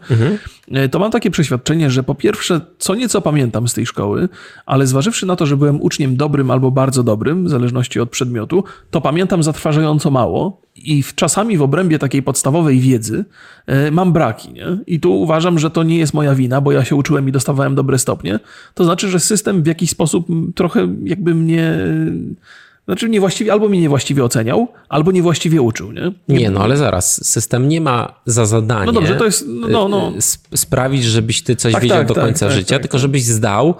[0.85, 4.29] y, to mam takie przeświadczenie, że po pierwsze co nieco pamiętam z tej szkoły,
[4.67, 8.65] ale zważywszy na to, że byłem uczniem dobrym albo bardzo dobrym, w zależności od przedmiotu,
[8.91, 13.25] to pamiętam zatrważająco mało i w, czasami w obrębie takiej podstawowej wiedzy
[13.67, 14.53] e, mam braki.
[14.53, 14.67] Nie?
[14.87, 17.75] I tu uważam, że to nie jest moja wina, bo ja się uczyłem i dostawałem
[17.75, 18.39] dobre stopnie.
[18.75, 21.63] To znaczy, że system w jakiś sposób trochę jakby mnie...
[21.63, 22.55] e,
[22.87, 26.13] Znaczy niewłaściwie, albo mnie niewłaściwie oceniał, albo niewłaściwie uczył, nie?
[26.29, 29.89] Nie, no ale zaraz, system nie ma za zadanie No dobrze, to jest, no, no,
[29.89, 30.13] no.
[30.17, 32.83] y, sp- sprawić, żebyś ty coś Tak, wiedział tak, do tak, końca tak, życia, tak,
[32.83, 33.01] tylko tak.
[33.01, 33.75] żebyś zdał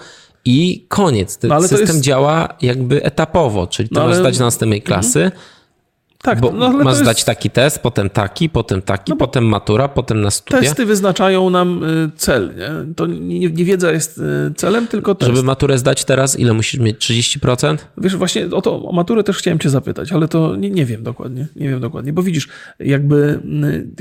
[0.45, 1.39] i koniec.
[1.43, 5.31] No, system jest- działa jakby etapowo, czyli ty No, masz ale- zdać do następnej klasy,
[6.25, 9.45] tak, bo no, masz to jest, No zdać taki test, potem taki, potem taki, potem
[9.45, 10.61] matura, potem na studia.
[10.61, 12.95] testy wyznaczają nam y, cel, nie?
[12.95, 15.33] To nie, nie wiedza jest y, celem, tylko test.
[15.33, 17.11] Żeby maturę zdać teraz, ile musisz mieć?
[17.11, 17.77] 30%?
[17.99, 21.03] Wiesz, właśnie o to, o maturę też chciałem cię zapytać, ale to nie, nie wiem
[21.03, 23.41] dokładnie, nie wiem dokładnie, bo widzisz, jakby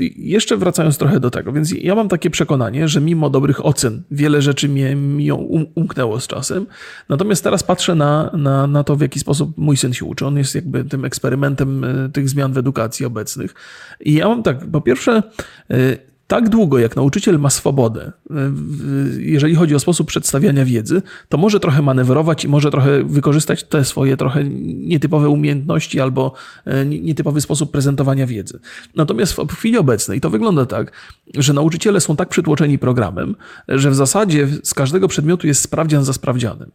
[0.00, 4.02] y, jeszcze wracając trochę do tego, więc ja mam takie przekonanie, że mimo dobrych ocen
[4.10, 6.66] wiele rzeczy mnie, mi ją um, umknęło z czasem,
[7.08, 10.38] natomiast teraz patrzę na, na, na to, w jaki sposób mój syn się uczy, on
[10.38, 13.54] jest jakby tym eksperymentem tych zmian w edukacji obecnych.
[14.00, 15.22] I ja mam tak, po pierwsze,
[15.70, 21.38] y, tak długo, jak nauczyciel ma swobodę, w- jeżeli chodzi o sposób przedstawiania wiedzy, to
[21.38, 26.32] może trochę manewrować i może trochę wykorzystać te swoje trochę nietypowe umiejętności albo
[26.64, 28.58] e, nie- nietypowy sposób prezentowania wiedzy.
[28.96, 30.92] Natomiast w chwili obecnej to wygląda tak,
[31.34, 33.36] że nauczyciele są tak przytłoczeni programem,
[33.68, 36.70] że w zasadzie z każdego przedmiotu jest sprawdzian za sprawdzianem.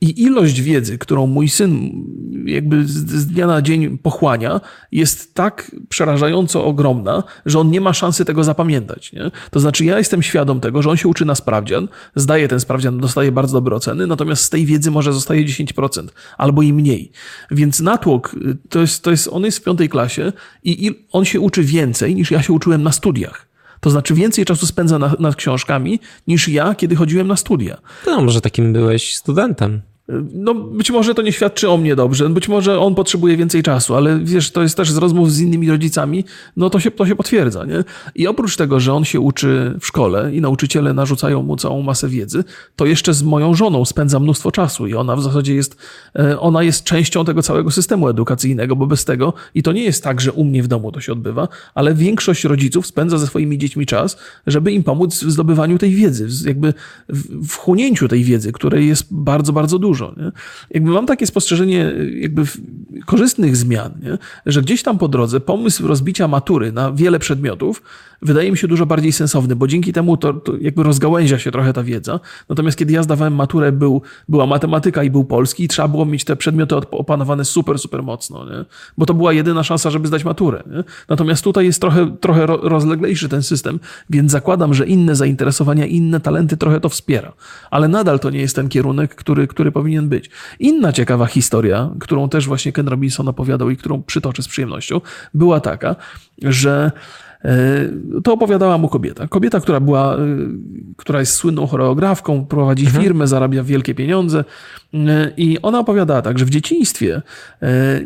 [0.00, 1.90] I ilość wiedzy, którą mój syn
[2.44, 4.60] jakby z dnia na dzień pochłania,
[4.92, 8.87] jest tak przerażająco ogromna, że on nie ma szansy tego zapamiętać.
[9.12, 9.30] Nie?
[9.50, 12.98] To znaczy, ja jestem świadom tego, że on się uczy na sprawdzian, zdaje ten sprawdzian,
[12.98, 17.12] dostaje bardzo dobre oceny, natomiast z tej wiedzy może zostaje 10% albo i mniej.
[17.50, 20.32] Więc natłok y, to jest, to jest on jest w piątej klasie
[20.64, 23.48] i, i on się uczy więcej niż ja się uczyłem na studiach.
[23.80, 27.78] To znaczy więcej czasu spędza na, nad książkami niż ja, kiedy chodziłem na studia.
[28.06, 29.82] No, może takim byłeś studentem.
[30.34, 33.94] No, być może to nie świadczy o mnie dobrze, być może on potrzebuje więcej czasu,
[33.94, 36.24] ale wiesz, to jest też z rozmów z innymi rodzicami,
[36.56, 37.84] no to się, to się potwierdza, nie?
[38.14, 42.08] I oprócz tego, że on się uczy w szkole i nauczyciele narzucają mu całą masę
[42.08, 42.44] wiedzy,
[42.76, 45.76] to jeszcze z moją żoną spędza mnóstwo czasu i ona w zasadzie jest,
[46.18, 50.04] e, ona jest częścią tego całego systemu edukacyjnego, bo bez tego, i to nie jest
[50.04, 53.58] tak, że u mnie w domu to się odbywa, ale większość rodziców spędza ze swoimi
[53.58, 54.16] dziećmi czas,
[54.46, 56.74] żeby im pomóc w zdobywaniu tej wiedzy, jakby
[57.08, 59.97] w wchłonięciu tej wiedzy, której jest bardzo, bardzo dużo.
[60.16, 60.32] Nie?
[60.70, 62.42] Jakby mam takie spostrzeżenie jakby
[63.06, 64.18] korzystnych zmian, nie?
[64.46, 67.82] że gdzieś tam po drodze pomysł rozbicia matury na wiele przedmiotów
[68.22, 71.72] wydaje mi się dużo bardziej sensowny, bo dzięki temu to, to jakby rozgałęzia się trochę
[71.72, 72.20] ta wiedza.
[72.48, 76.24] Natomiast kiedy ja zdawałem maturę, był, była matematyka i był polski i trzeba było mieć
[76.24, 78.64] te przedmioty opanowane super, super mocno, nie?
[78.98, 80.62] bo to była jedyna szansa, żeby zdać maturę.
[80.70, 80.84] Nie?
[81.08, 83.80] Natomiast tutaj jest trochę, trochę ro- rozleglejszy ten system,
[84.10, 87.32] więc zakładam, że inne zainteresowania, inne talenty trochę to wspiera.
[87.70, 90.30] Ale nadal to nie jest ten kierunek, który, który powinien powinien być.
[90.58, 95.00] Inna ciekawa historia, którą też właśnie Ken Robinson opowiadał i którą przytoczę z przyjemnością,
[95.34, 95.96] była taka,
[96.42, 96.92] że
[98.24, 99.28] to opowiadała mu kobieta.
[99.28, 100.18] Kobieta, która była, e,
[100.96, 104.44] która jest słynną choreografką, prowadzi firmę, zarabia wielkie pieniądze.
[104.94, 107.22] E, I ona opowiadała tak, że w dzieciństwie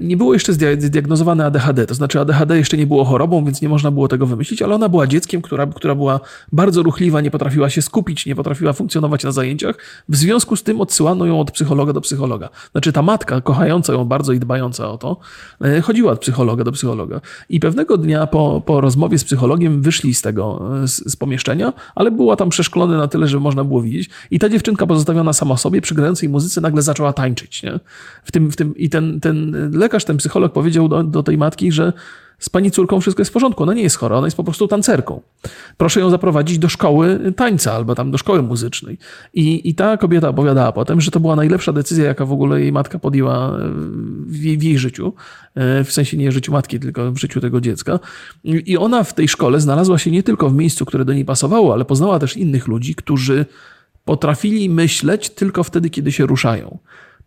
[0.01, 1.87] nie było jeszcze zdiagnozowane ADHD.
[1.87, 4.89] To znaczy, ADHD jeszcze nie było chorobą, więc nie można było tego wymyślić, ale ona
[4.89, 6.21] była dzieckiem, która, która była
[6.53, 9.77] bardzo ruchliwa, nie potrafiła się skupić, nie potrafiła funkcjonować na zajęciach.
[10.09, 12.49] W związku z tym odsyłano ją od psychologa do psychologa.
[12.73, 15.17] Znaczy, ta matka, kochająca ją bardzo i dbająca o to,
[15.83, 17.21] chodziła od psychologa do psychologa.
[17.49, 22.11] I pewnego dnia po, po rozmowie z psychologiem wyszli z tego, z, z pomieszczenia, ale
[22.11, 24.11] była tam przeszklony na tyle, że można było widzieć.
[24.31, 27.63] I ta dziewczynka pozostawiona sama sobie przy grającej muzyce nagle zaczęła tańczyć.
[27.63, 27.81] Nie?
[28.25, 31.73] W tym, w tym, I ten, ten lekarz, ten psycholog powiedział do, do tej matki,
[31.73, 31.93] że
[32.43, 33.63] z pani córką wszystko jest w porządku.
[33.63, 35.21] Ona nie jest chora, ona jest po prostu tancerką.
[35.77, 38.99] Proszę ją zaprowadzić do szkoły tańca albo tam do szkoły muzycznej.
[39.35, 42.73] I, i ta kobieta opowiadała potem, że to była najlepsza decyzja, jaka w ogóle jej
[42.73, 43.59] matka podjęła
[44.27, 45.13] w jej, w jej życiu.
[45.55, 47.99] E, w sensie nie życiu matki, tylko w życiu tego dziecka.
[48.45, 51.73] I ona w tej szkole znalazła się nie tylko w miejscu, które do niej pasowało,
[51.73, 53.47] ale poznała też innych ludzi, którzy
[54.05, 56.79] potrafili myśleć tylko wtedy, kiedy się ruszają.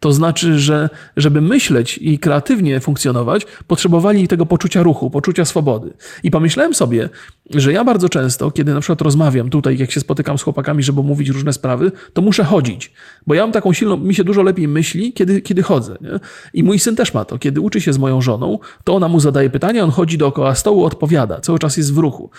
[0.06, 5.94] To znaczy, że żeby myśleć i kreatywnie funkcjonować, potrzebowali tego poczucia ruchu, poczucia swobody.
[6.24, 7.10] I pomyślałem sobie,
[7.50, 11.04] że ja bardzo często, kiedy na przykład rozmawiam tutaj, jak się spotykam z chłopakami, żeby
[11.04, 12.94] mówić różne sprawy, to muszę chodzić.
[13.28, 15.98] Bo ja mam taką silną, mi się dużo lepiej myśli, kiedy, kiedy chodzę.
[16.02, 16.20] Nie?
[16.54, 17.38] I mój syn też ma to.
[17.38, 20.84] Kiedy uczy się z moją żoną, to ona mu zadaje pytania, on chodzi dookoła stołu,
[20.84, 22.30] odpowiada, cały czas jest w ruchu.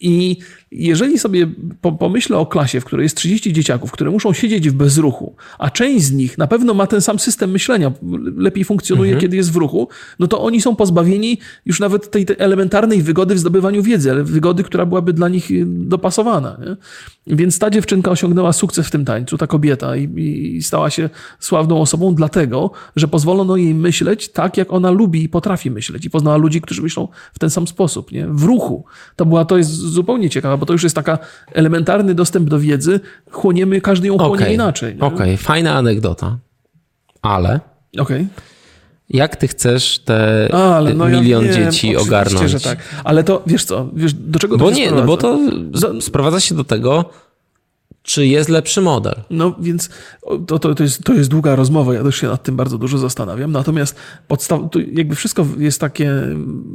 [0.00, 0.36] I
[0.70, 1.46] jeżeli sobie
[1.98, 6.04] pomyślę o klasie, w której jest 30 dzieciaków, które muszą siedzieć w bezruchu, a część
[6.04, 7.92] z nich na pewno ma ten sam system myślenia,
[8.36, 9.20] lepiej funkcjonuje, mhm.
[9.20, 13.34] kiedy jest w ruchu, no to oni są pozbawieni już nawet tej, tej elementarnej wygody
[13.34, 16.58] w zdobywaniu wiedzy, ale wygody, która byłaby dla nich y, dopasowana.
[16.60, 16.76] Nie?
[17.26, 20.02] Więc ta dziewczynka osiągnęła sukces w tym tańcu, ta kobieta, i,
[20.56, 21.10] i stała się
[21.40, 26.04] sławną osobą, dlatego, że pozwolono jej myśleć tak, jak ona lubi i potrafi myśleć.
[26.04, 28.26] I poznała ludzi, którzy myślą w ten sam sposób, nie?
[28.26, 28.84] w ruchu.
[29.16, 31.18] To była, to jest zupełnie ciekawe, bo to już jest taka
[31.52, 34.54] elementarny dostęp do wiedzy, chłoniemy, każdy ją chłonie okay.
[34.54, 34.96] inaczej.
[35.00, 35.36] Okej, okay.
[35.36, 36.38] fajna anegdota,
[37.22, 37.60] ale...
[37.98, 38.02] Okej.
[38.02, 38.53] Okay.
[39.10, 42.50] Jak ty chcesz te Ale, no milion ja wiem, dzieci ogarnąć?
[42.50, 42.78] że tak.
[43.04, 45.38] Ale to, wiesz co, wiesz, do czego bo to nie, no bo to
[46.00, 47.10] sprowadza się do tego,
[48.04, 49.14] czy jest lepszy model.
[49.30, 49.90] No więc
[50.46, 52.98] to, to, to, jest, to jest długa rozmowa, ja też się nad tym bardzo dużo
[52.98, 53.52] zastanawiam.
[53.52, 53.96] Natomiast
[54.28, 54.60] podstaw,
[54.92, 56.12] jakby wszystko jest takie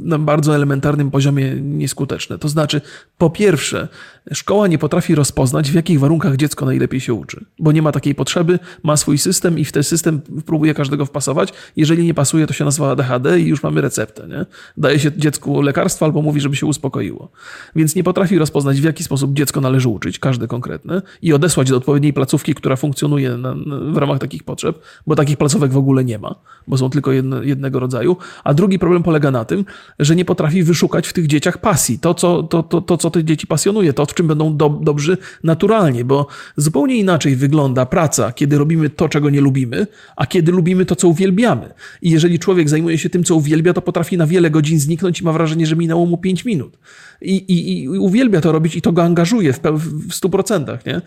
[0.02, 2.38] na bardzo elementarnym poziomie nieskuteczne.
[2.38, 2.80] To znaczy,
[3.18, 3.88] po pierwsze,
[4.32, 8.14] szkoła nie potrafi rozpoznać, w jakich warunkach dziecko najlepiej się uczy, bo nie ma takiej
[8.14, 11.52] potrzeby, ma swój system i w ten system próbuje każdego wpasować.
[11.76, 14.28] Jeżeli nie pasuje, to się nazywa ADHD i już mamy receptę.
[14.28, 14.46] Nie?
[14.76, 17.30] Daje się dziecku lekarstwo albo mówi, żeby się uspokoiło.
[17.76, 21.76] Więc nie potrafi rozpoznać, w jaki sposób dziecko należy uczyć, każde konkretne i odesłać do
[21.76, 23.54] odpowiedniej placówki, która funkcjonuje na,
[23.92, 26.34] w ramach takich potrzeb, bo takich placówek w ogóle nie ma,
[26.68, 28.16] bo są tylko jedne, jednego rodzaju.
[28.44, 29.64] A drugi problem polega na tym,
[29.98, 33.24] że nie potrafi wyszukać w tych dzieciach pasji, to, co, to, to, to, co te
[33.24, 38.58] dzieci pasjonuje, to, w czym będą do, dobrzy naturalnie, bo zupełnie inaczej wygląda praca, kiedy
[38.58, 41.72] robimy to, czego nie lubimy, a kiedy lubimy to, co uwielbiamy.
[42.02, 45.24] I jeżeli człowiek zajmuje się tym, co uwielbia, to potrafi na wiele godzin zniknąć i
[45.24, 46.78] ma wrażenie, że minęło mu 5 minut.
[47.22, 51.00] I, i, i uwielbia to robić i to go angażuje w, w 100%, nie?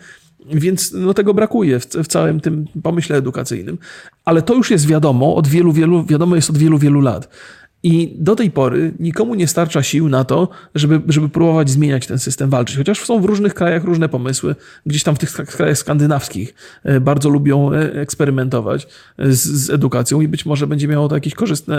[0.46, 3.78] Więc no, tego brakuje w, w, całym tym pomyśle edukacyjnym.
[4.24, 7.28] Ale to już jest wiadomo od wielu, wielu, wiadomo jest od wielu, wielu lat.
[7.82, 12.18] I do tej pory nikomu nie starcza sił na to, żeby, żeby próbować zmieniać ten
[12.18, 12.76] system, walczyć.
[12.76, 14.54] Chociaż są w różnych krajach różne pomysły.
[14.86, 18.86] Gdzieś tam w tych krajach skandynawskich e, bardzo lubią e, eksperymentować
[19.18, 21.76] z, z edukacją i być może będzie miało to jakiś korzystny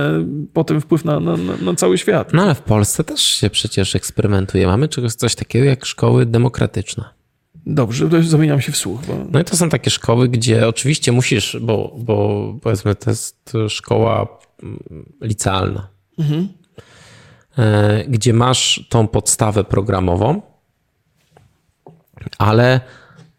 [0.53, 2.33] potem wpływ na, na, na, cały świat.
[2.33, 4.67] No ale w Polsce też się przecież eksperymentuje.
[4.67, 7.14] Mamy czegoś coś takiego jak szkoły demokratyczne.
[7.65, 9.01] Dobrze, to zamieniam się w słuch.
[9.07, 9.13] Bo...
[9.31, 14.27] No i to są takie szkoły, gdzie oczywiście musisz, bo, bo powiedzmy to jest szkoła
[14.63, 14.79] mm,
[15.21, 15.87] licealna,
[16.19, 16.47] mhm.
[18.07, 20.41] gdzie masz tą podstawę programową,
[22.37, 22.81] ale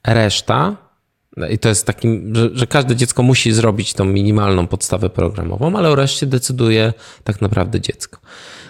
[0.07, 0.77] reszta,
[1.51, 5.89] i to jest takim, że, że, każde dziecko musi zrobić tą minimalną podstawę programową, ale
[5.89, 6.93] o reszcie decyduje
[7.25, 8.21] tak naprawdę dziecko,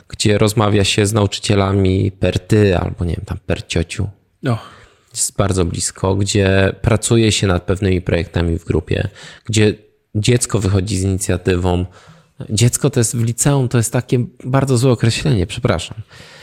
[0.09, 4.09] gdzie rozmawia się z nauczycielami per ty albo nie wiem, tam per ciociu.
[4.43, 4.76] Jest
[5.39, 9.09] bardzo blisko, gdzie pracuje się nad pewnymi projektami w grupie,
[9.45, 9.75] gdzie
[10.15, 11.87] dziecko wychodzi z inicjatywą.
[12.51, 15.99] Dziecko to jest w liceum, to jest takie bardzo złe określenie, przepraszam.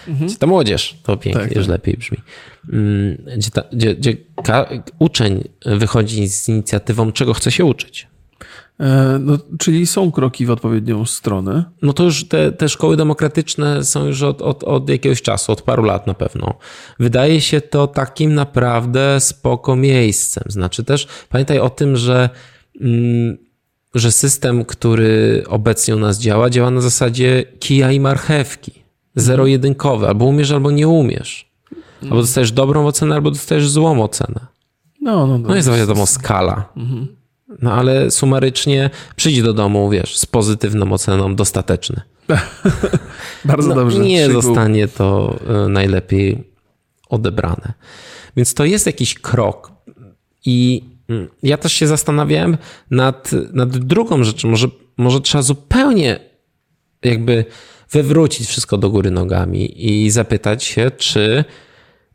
[0.08, 0.36] Mhm.
[0.36, 1.72] Ta młodzież, to pięknie, tak, już tak.
[1.72, 2.18] lepiej brzmi.
[2.74, 4.18] Mm, gdzie, ta, gdzie, gdzie
[5.00, 8.08] uczeń wychodzi z inicjatywą, czego chce się uczyć.
[8.80, 11.64] E, no, czyli są kroki w odpowiednią stronę.
[11.82, 15.62] No to już te, te szkoły demokratyczne są już od, od, od jakiegoś czasu, od
[15.62, 16.54] paru lat na pewno.
[17.00, 20.44] Wydaje się to takim naprawdę spoko miejscem.
[20.48, 22.30] Znaczy też pamiętaj o tym, że
[22.82, 23.38] mm,
[23.96, 28.84] że system, który obecnie u nas działa, działa na zasadzie kija i marchewki.
[29.16, 30.08] Zero-jedynkowe.
[30.08, 31.52] Albo umiesz, albo nie umiesz.
[32.02, 34.40] Albo dostajesz dobrą ocenę, albo dostajesz złą ocenę.
[35.02, 35.48] No, no, no.
[35.48, 36.70] No jest wiadomo skala.
[37.62, 42.02] No ale sumarycznie przyjdź do domu, wiesz, z pozytywną oceną dostateczny.
[43.46, 44.00] Bardzo No, dobrze.
[44.00, 46.44] nie zostanie to e, najlepiej
[47.10, 47.74] odebrane.
[48.38, 49.72] Więc to jest jakiś krok.
[50.46, 52.58] I mm, ja też się zastanawiałem
[52.92, 54.50] nad, nad drugą rzeczą.
[54.50, 56.20] Może, może trzeba zupełnie
[57.04, 57.46] jakby
[57.92, 61.46] wywrócić wszystko do góry nogami i zapytać się, czy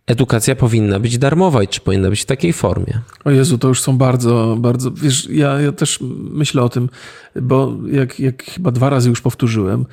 [0.08, 3.00] edukacja powinna być darmowa i czy powinna być w takiej formie.
[3.24, 4.90] O Jezu, to już są bardzo, bardzo.
[4.90, 5.98] Wiesz, ja, ja też
[6.30, 6.88] myślę o tym,
[7.40, 9.86] bo jak, jak chyba dwa razy już powtórzyłem,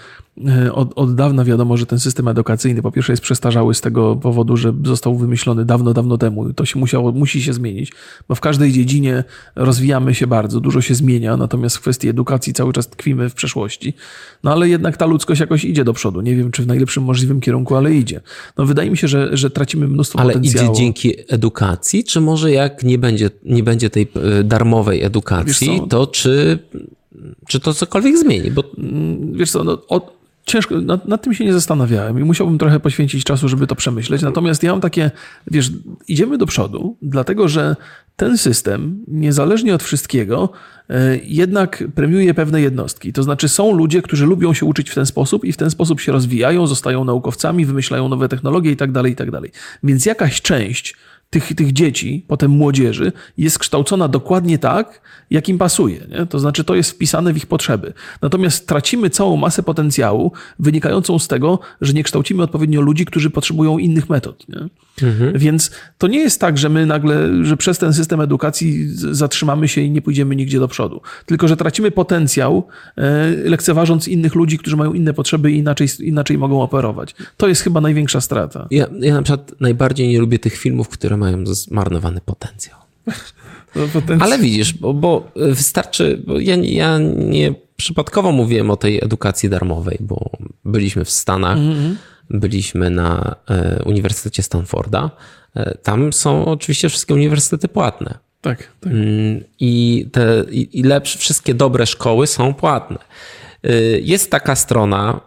[0.74, 4.58] od, od dawna wiadomo, że ten system edukacyjny po pierwsze jest przestarzały z tego powodu,
[4.58, 6.54] że został wymyślony dawno, dawno temu.
[6.54, 7.92] To się musiało, musi się zmienić,
[8.28, 9.24] bo w każdej dziedzinie
[9.56, 13.94] rozwijamy się bardzo, dużo się zmienia, natomiast w kwestii edukacji cały czas tkwimy w przeszłości.
[14.44, 16.22] No ale jednak ta ludzkość jakoś idzie do przodu.
[16.22, 18.22] Nie wiem, czy w najlepszym możliwym kierunku, ale idzie.
[18.58, 20.72] No wydaje mi się, że, że tracimy mnóstwo Ale potencjału.
[20.72, 24.08] idzie dzięki edukacji, czy może jak nie będzie, nie będzie tej
[24.40, 26.60] e, darmowej edukacji, to czy,
[27.48, 28.52] czy to cokolwiek zmieni?
[28.52, 28.64] Bo
[29.34, 33.24] wiesz co, no, o, ciężko, nad, nad tym się nie zastanawiałem i musiałbym trochę poświęcić
[33.24, 34.22] czasu, żeby to przemyśleć.
[34.22, 35.12] Natomiast ja mam takie,
[35.52, 35.72] wiesz,
[36.08, 37.76] idziemy do przodu, dlatego że
[38.16, 40.50] ten system, niezależnie od wszystkiego,
[40.90, 43.14] e, jednak premiuje pewne jednostki.
[43.14, 46.02] To znaczy są ludzie, którzy lubią się uczyć w ten sposób i w ten sposób
[46.02, 49.30] się rozwijają, zostają naukowcami, wymyślają nowe technologie i tak dalej, i tak.
[49.84, 50.96] Więc jakaś część
[51.30, 56.08] tych, tych dzieci, potem młodzieży, jest kształcona dokładnie tak, jak im pasuje.
[56.10, 56.26] Nie?
[56.26, 57.94] To znaczy, to jest wpisane w ich potrzeby.
[58.22, 63.78] Natomiast tracimy całą masę potencjału wynikającą z tego, że nie kształcimy odpowiednio ludzi, którzy potrzebują
[63.78, 64.50] innych metod.
[64.50, 64.70] Nie?
[65.36, 69.82] Więc to nie jest tak, że my nagle, że przez ten system edukacji zatrzymamy się
[69.82, 71.02] i nie pójdziemy nigdzie do przodu.
[71.26, 76.38] Tylko, że tracimy potencjał, e, lekceważąc innych ludzi, którzy mają inne potrzeby i inaczej, inaczej
[76.38, 77.16] mogą operować.
[77.38, 78.68] To jest chyba największa strata.
[78.72, 82.78] ja, ja na przykład najbardziej nie lubię tych filmów, które mają zmarnowany potencjał.
[83.94, 89.50] Potencjał- Ale widzisz, bo, bo wystarczy, bo ja, ja nie przypadkowo mówiłem o tej edukacji
[89.50, 90.30] darmowej, bo
[90.66, 91.58] byliśmy w Stanach,
[92.30, 95.12] byliśmy na e, Uniwersytecie Stanforda.
[95.56, 98.18] E, tam są oczywiście wszystkie uniwersytety płatne.
[98.42, 98.94] Tak, tak.
[98.94, 102.98] Mm, I te i, lepsze, wszystkie dobre szkoły są płatne.
[103.66, 105.22] Y, Jest taka strona,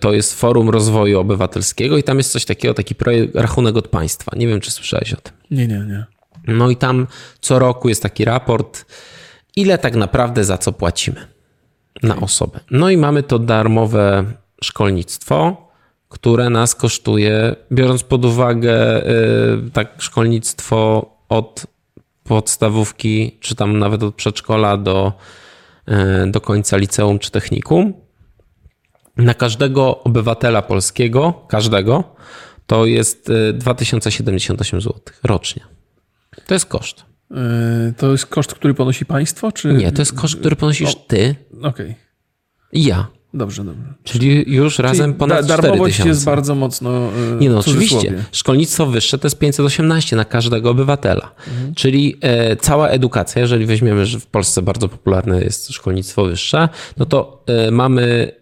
[0.00, 4.32] to jest Forum Rozwoju Obywatelskiego i tam jest coś takiego, taki projekt rachunek od państwa.
[4.36, 5.34] Nie wiem, czy słyszałeś o tym.
[5.50, 6.04] Nie, nie, nie.
[6.46, 7.06] No i tam
[7.40, 8.84] co roku jest taki raport,
[9.56, 11.26] ile tak naprawdę za co płacimy
[12.02, 12.60] na osobę.
[12.70, 14.24] No i mamy to darmowe
[14.62, 15.68] szkolnictwo,
[16.12, 19.06] które nas kosztuje, biorąc pod uwagę
[19.66, 21.66] y, tak szkolnictwo od
[22.24, 25.12] podstawówki, czy tam nawet od przedszkola do,
[25.88, 27.94] y, do końca liceum czy technikum.
[29.16, 32.04] Na każdego obywatela polskiego, każdego,
[32.66, 35.62] to jest y, 2078 zł rocznie.
[36.46, 37.04] To jest koszt.
[37.96, 39.72] To jest koszt, który ponosi państwo, czy...
[39.72, 41.94] Nie, to jest koszt, który ponosisz ty Okej,
[42.72, 43.06] i ja.
[43.34, 43.94] Dobrze, dobrze.
[44.04, 46.08] Czyli już razem Czyli ponad da- 4 Darmowość tysiące.
[46.08, 46.90] jest bardzo mocno
[47.30, 48.24] yy, Nie no, oczywiście.
[48.32, 51.34] Szkolnictwo wyższe to jest 518 na każdego obywatela.
[51.48, 51.74] Mhm.
[51.74, 57.06] Czyli e, cała edukacja, jeżeli weźmiemy, że w Polsce bardzo popularne jest szkolnictwo wyższe, no
[57.06, 58.32] to e, mamy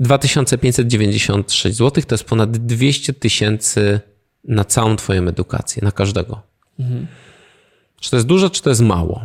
[0.00, 4.00] 2596 zł, to jest ponad 200 tysięcy
[4.44, 6.42] na całą twoją edukację, na każdego.
[6.80, 7.06] Mhm.
[8.00, 9.24] Czy to jest dużo, czy to jest mało?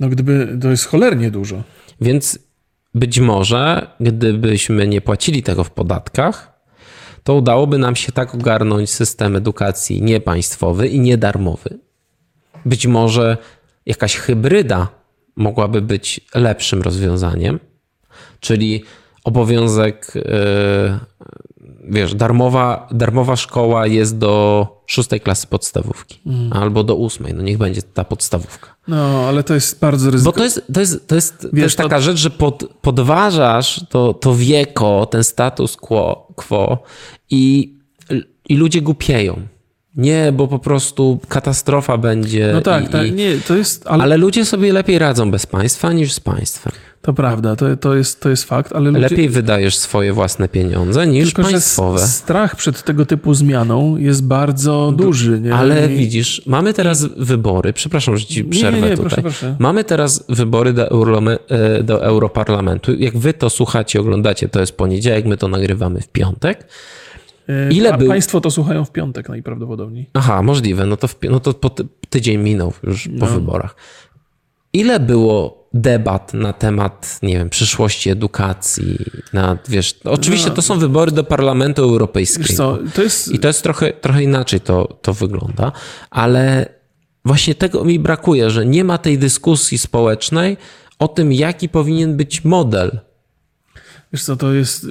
[0.00, 1.62] No gdyby, to jest cholernie dużo.
[2.00, 2.38] Więc
[2.94, 6.52] być może, gdybyśmy nie płacili tego w podatkach,
[7.24, 11.78] to udałoby nam się tak ogarnąć system edukacji niepaństwowy i niedarmowy.
[12.64, 13.36] Być może
[13.86, 14.88] jakaś hybryda
[15.36, 17.60] mogłaby być lepszym rozwiązaniem,
[18.40, 18.84] czyli
[19.24, 20.22] obowiązek, yy,
[21.84, 27.82] wiesz, darmowa, darmowa szkoła jest do szóstej klasy podstawówki albo do ósmej, no niech będzie
[27.82, 28.76] ta podstawówka.
[28.88, 28.96] No,
[29.28, 30.38] ale to jest bardzo Bo ryzykowne.
[30.38, 33.80] to jest, to jest, to jest, to Wiesz, jest to- taka rzecz, że pod, podważasz
[33.88, 36.82] to, to wieko, ten status quo, quo
[37.30, 37.74] i,
[38.48, 39.40] i ludzie głupieją.
[39.96, 42.50] Nie, bo po prostu katastrofa będzie.
[42.54, 45.46] No tak, i, tak, i, nie, to jest, ale, ale ludzie sobie lepiej radzą bez
[45.46, 46.72] państwa niż z państwem.
[47.02, 49.00] to prawda, to, to, jest, to jest fakt, ale ludzie...
[49.00, 51.98] Lepiej wydajesz swoje własne pieniądze niż Tylko, państwowe.
[51.98, 55.54] strach przed tego typu zmianą jest bardzo duży, nie?
[55.54, 57.72] Ale I- widzisz, mamy teraz wybory.
[57.72, 59.00] Przepraszam, że ci przerwę nie, nie, tutaj.
[59.08, 59.56] proszę, proszę.
[59.58, 62.94] Mamy teraz wybory do, Eurome- e, do Europarlamentu.
[62.94, 66.66] Jak wy to słuchacie, oglądacie, to jest poniedziałek, my to nagrywamy w piątek.
[67.70, 70.10] E, ile był- Państwo to słuchają w piątek najprawdopodobniej.
[70.14, 70.86] Aha, możliwe.
[70.86, 73.26] No to, w, no to po ty, tydzień minął już po No.
[73.26, 73.76] wyborach.
[74.72, 78.98] Ile było debat na temat, nie wiem, przyszłości edukacji,
[79.32, 82.78] na, wiesz, oczywiście to są wybory do Parlamentu Europejskiego.
[82.94, 83.32] To jest...
[83.32, 85.72] I to jest trochę, trochę inaczej to, to wygląda,
[86.10, 86.66] ale
[87.24, 90.56] właśnie tego mi brakuje, że nie ma tej dyskusji społecznej
[90.98, 93.00] o tym, jaki powinien być model
[94.12, 94.86] Wiesz co, to jest.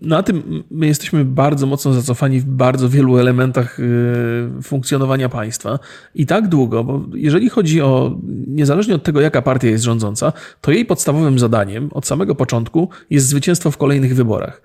[0.00, 5.78] Na tym my jesteśmy bardzo mocno zacofani w bardzo wielu elementach y, funkcjonowania państwa.
[6.14, 8.18] I tak długo, bo jeżeli chodzi o.
[8.46, 13.26] Niezależnie od tego, jaka partia jest rządząca, to jej podstawowym zadaniem od samego początku jest
[13.26, 14.62] zwycięstwo w kolejnych wyborach.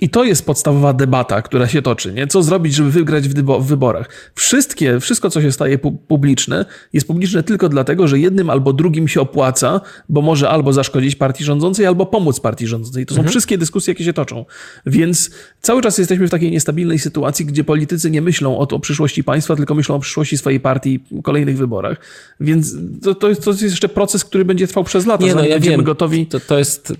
[0.00, 2.12] I to jest podstawowa debata, która się toczy.
[2.12, 2.26] Nie?
[2.26, 4.08] Co zrobić, żeby wygrać w, wyborach?
[4.34, 9.08] Wszystkie, wszystko, co się staje pu publiczne, jest publiczne tylko dlatego, że jednym albo drugim
[9.08, 13.06] się opłaca, bo może albo zaszkodzić partii rządzącej, albo pomóc partii rządzącej.
[13.06, 13.30] To są mhm.
[13.30, 14.44] wszystkie dyskusje, jakie się toczą.
[14.86, 15.30] Więc
[15.62, 19.56] cały czas jesteśmy w takiej niestabilnej sytuacji, gdzie politycy nie myślą o, o przyszłości państwa,
[19.56, 21.98] tylko myślą o przyszłości swojej partii w kolejnych wyborach.
[22.40, 25.42] Więc to, to, jest, to jest jeszcze proces, który będzie trwał przez lata, nie, no,
[25.44, 25.84] ja będziemy wiem.
[25.84, 26.26] gotowi.
[26.26, 26.92] To, to, jest,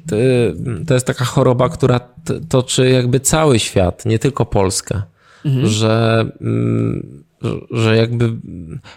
[0.86, 2.00] to jest taka choroba, która
[2.48, 5.02] toczy jakby cały świat, nie tylko Polskę,
[5.44, 5.66] mhm.
[5.66, 7.24] że, mm,
[7.70, 8.30] że jakby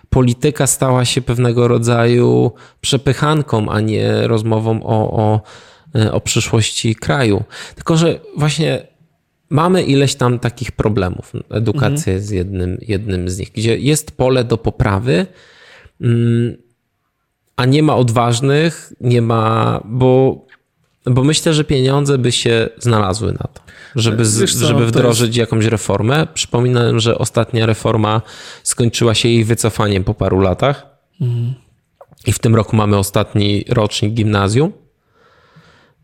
[0.10, 5.42] polityka stała się pewnego rodzaju przepychanką, a nie rozmową o, o,
[6.12, 7.44] o przyszłości kraju.
[7.76, 8.88] Tylko, że właśnie
[9.50, 11.34] mamy ileś tam takich problemów.
[11.50, 12.18] Edukacja mhm.
[12.18, 15.26] jest jednym, jednym z nich, gdzie jest pole do poprawy,
[16.02, 16.58] mm,
[17.56, 20.46] a nie ma odważnych, nie ma, bo
[21.06, 23.62] bo myślę, że pieniądze by się znalazły na to,
[23.96, 25.38] żeby, z, co, żeby wdrożyć jest...
[25.38, 26.28] jakąś reformę.
[26.34, 28.22] Przypominam, że ostatnia reforma
[28.64, 30.86] skończyła się jej wycofaniem po paru latach.
[31.22, 31.54] Mhm.
[32.28, 34.74] I w tym roku mamy ostatni rocznik gimnazjum.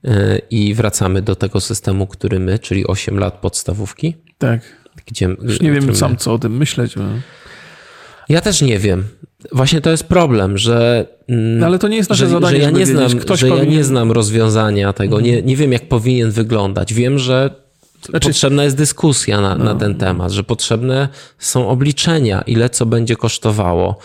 [0.06, 4.16] Y, I wracamy do tego systemu, który my, czyli 8 lat podstawówki.
[4.38, 4.62] Tak.
[5.06, 6.95] Gdzie, Już nie wiem sam, co o tym myśleć.
[6.95, 7.04] Bo...
[8.30, 9.04] Ja też nie wiem.
[9.52, 11.06] Właśnie to jest problem, że.
[11.28, 13.72] No ale to nie jest nasze że, zadanie, że ja nie znam, Ktoś że powinien...
[13.72, 15.22] ja nie znam rozwiązania tego.
[15.22, 16.94] Nie, nie wiem, jak powinien wyglądać.
[16.94, 17.50] Wiem, że
[18.10, 18.28] znaczy...
[18.28, 19.64] potrzebna jest dyskusja na, no.
[19.64, 21.10] na ten temat, że potrzebne
[21.40, 23.98] są obliczenia, ile co będzie kosztowało,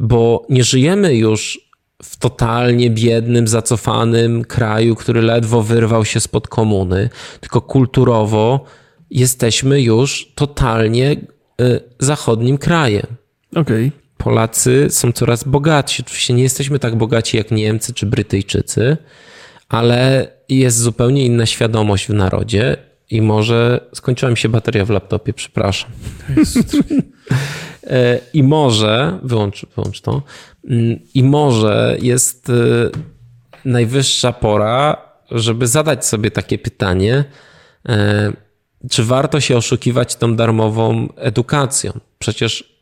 [0.00, 1.70] bo nie żyjemy już
[2.02, 8.64] w totalnie biednym, zacofanym kraju, który ledwo wyrwał się spod komuny, tylko kulturowo
[9.10, 11.12] jesteśmy już totalnie
[11.60, 13.19] y, zachodnim krajem.
[13.54, 13.92] Okay.
[14.16, 16.02] Polacy są coraz bogatsi.
[16.06, 18.96] Oczywiście nie jesteśmy tak bogaci jak Niemcy czy Brytyjczycy,
[19.68, 22.76] ale jest zupełnie inna świadomość w narodzie
[23.10, 25.90] i może skończyła mi się bateria w laptopie, przepraszam.
[28.32, 30.22] I może, wyłącz, wyłącz to,
[30.68, 32.52] mm, i może jest e,
[33.64, 34.96] najwyższa pora,
[35.30, 37.24] żeby zadać sobie takie pytanie,
[37.88, 38.32] e,
[38.90, 41.92] czy warto się oszukiwać tą darmową edukacją?
[42.18, 42.79] Przecież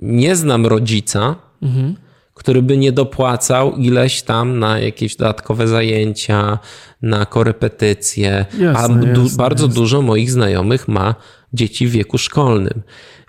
[0.00, 1.96] nie znam rodzica, mhm.
[2.34, 6.58] który by nie dopłacał ileś tam na jakieś dodatkowe zajęcia,
[7.02, 9.80] na korepetycje, jasne, a du jasne, bardzo jasne.
[9.80, 11.14] dużo moich znajomych ma
[11.52, 12.82] dzieci w wieku szkolnym.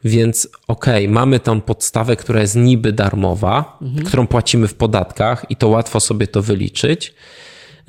[0.04, 4.06] Więc okej, okay, mamy tą podstawę, która jest niby darmowa, mhm.
[4.06, 7.14] którą płacimy w podatkach i to łatwo sobie to wyliczyć.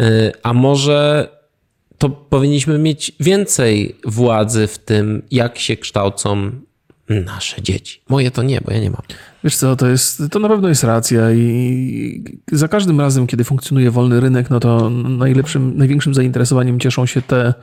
[0.01, 1.29] Y, a może
[1.99, 6.51] to powinniśmy mieć więcej władzy w tym, jak się kształcą
[7.11, 8.03] nasze dzieci.
[8.09, 9.03] Moje to nie, bo ja nie mam.
[9.45, 13.91] Wiesz co, to, jest, to na pewno jest racja i za każdym razem, kiedy funkcjonuje
[13.91, 17.55] wolny rynek, no to najlepszym, największym zainteresowaniem cieszą się te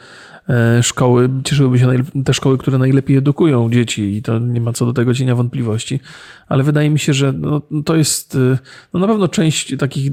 [0.50, 1.88] e, szkoły, cieszyłyby się
[2.26, 6.00] te szkoły, które najlepiej edukują dzieci i to nie ma co do tego cienia wątpliwości.
[6.48, 8.58] Ale wydaje mi się, że no, to jest e,
[8.94, 10.12] no, na pewno część takich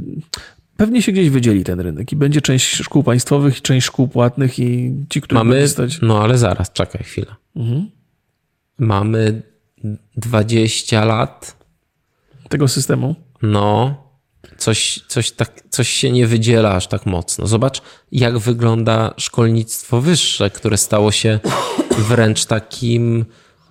[0.77, 4.95] Pewnie się gdzieś wydzieli ten rynek i będzie część szkół państwowych, część szkół płatnych i
[5.09, 5.99] ci, którzy Mamy, stać...
[6.03, 7.35] No ale zaraz, czekaj chwilę.
[7.57, 7.87] Mhm
[8.79, 9.43] mamy
[10.17, 11.57] 20 lat.
[12.49, 13.15] Tego systemu?
[13.43, 13.97] No,
[14.59, 17.47] coś, coś, tak, coś się nie wydziela aż tak mocno.
[17.47, 21.41] Zobacz, jak wygląda szkolnictwo wyższe, które stało się
[21.99, 23.25] wręcz takim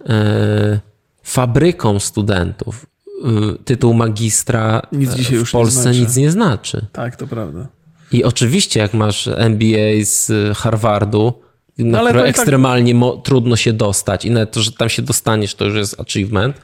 [0.10, 0.80] e,
[1.24, 2.86] fabryką studentów.
[3.08, 6.86] E, tytuł magistra nic w Polsce nie nic nie znaczy.
[6.92, 7.68] Tak, to prawda.
[8.12, 11.43] I oczywiście, jak masz MBA z Harvardu,
[11.78, 13.24] na no, które tak- ekstremalnie tak...
[13.24, 16.62] trudno się dostać i nawet to, że tam się dostaniesz, to już jest achievement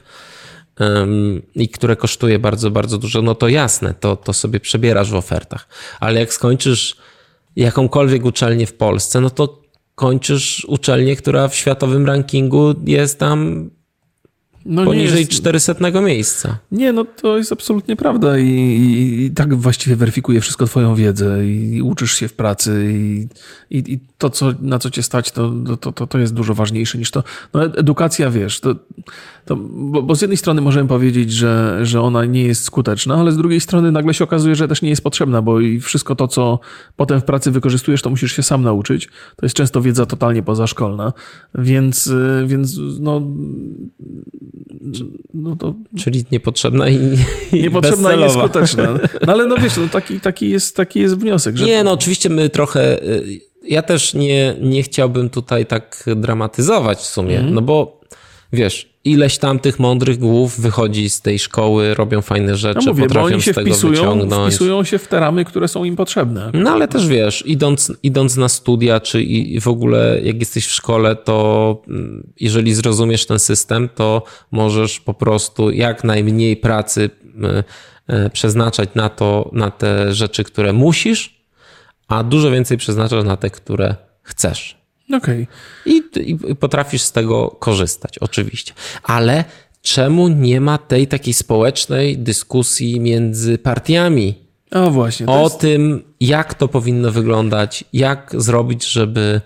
[0.80, 5.16] um, i które kosztuje bardzo, bardzo dużo, no to jasne, to, to sobie przebierasz w
[5.16, 5.68] ofertach.
[6.00, 6.96] Ale jak skończysz
[7.56, 9.62] jakąkolwiek uczelnię w Polsce, no to
[9.96, 13.70] kończysz uczelnię, która w światowym rankingu jest tam
[14.70, 16.58] No poniżej jest- 400 miejsca.
[16.72, 21.46] Nie, no to jest absolutnie prawda i, i, i tak właściwie weryfikuje wszystko twoją wiedzę
[21.48, 23.28] i, uczysz się w pracy i,
[23.78, 26.98] i, i to, co, na co cię stać, to, to, to, to jest dużo ważniejsze
[26.98, 27.24] niż to.
[27.54, 28.76] No ed- edukacja, wiesz, to,
[29.46, 33.32] to, bo, bo z jednej strony możemy powiedzieć, że, że ona nie jest skuteczna, ale
[33.32, 36.28] z drugiej strony nagle się okazuje, że też nie jest potrzebna, bo i wszystko to,
[36.28, 36.60] co
[36.96, 39.08] potem w pracy wykorzystujesz, to musisz się sam nauczyć.
[39.36, 41.14] To jest często wiedza totalnie pozaszkolna,
[41.56, 43.22] więc, y, więc no,
[45.34, 46.96] no to Czyli niepotrzebna i,
[47.54, 48.26] i niepotrzebna i bezcelowa.
[48.44, 49.00] nieskuteczna.
[49.28, 52.30] No ale no wiesz, no taki, taki, jest, taki jest wniosek, że Nie, no oczywiście
[52.30, 53.04] my trochę.
[53.04, 57.54] y, Ja też nie, nie chciałbym tutaj tak dramatyzować w sumie, Mhm.
[57.54, 58.02] no bo
[58.54, 63.04] wiesz, ileś tam tych mądrych głów wychodzi z tej szkoły, robią fajne rzeczy, no mówię,
[63.04, 64.54] potrafią oni się z tego wpisują, wyciągnąć.
[64.54, 66.52] wpisują się w te ramy, które są im potrzebne.
[66.54, 70.72] No ale też wiesz, idąc, idąc na studia, czy i w ogóle jak jesteś w
[70.72, 77.10] szkole, to mm, jeżeli zrozumiesz ten system, to możesz po prostu jak najmniej pracy
[78.10, 81.44] y, y, przeznaczać na to, na te rzeczy, które musisz,
[82.08, 84.79] a dużo więcej przeznaczasz na te, które chcesz.
[85.14, 85.48] Okej.
[85.86, 88.74] I, I potrafisz z tego korzystać, oczywiście.
[89.04, 89.44] Ale
[89.82, 94.36] czemu nie ma tej takiej społecznej dyskusji między partiami?
[94.72, 99.42] A właśnie, o jest, tym, jak to powinno wyglądać, jak zrobić, żeby,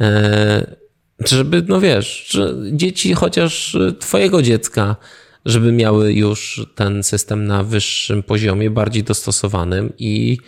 [0.00, 0.76] e,
[1.24, 4.96] żeby no wiesz, że dzieci chociaż twojego dziecka,
[5.44, 10.38] żeby miały już ten system na wyższym poziomie, bardziej dostosowanym i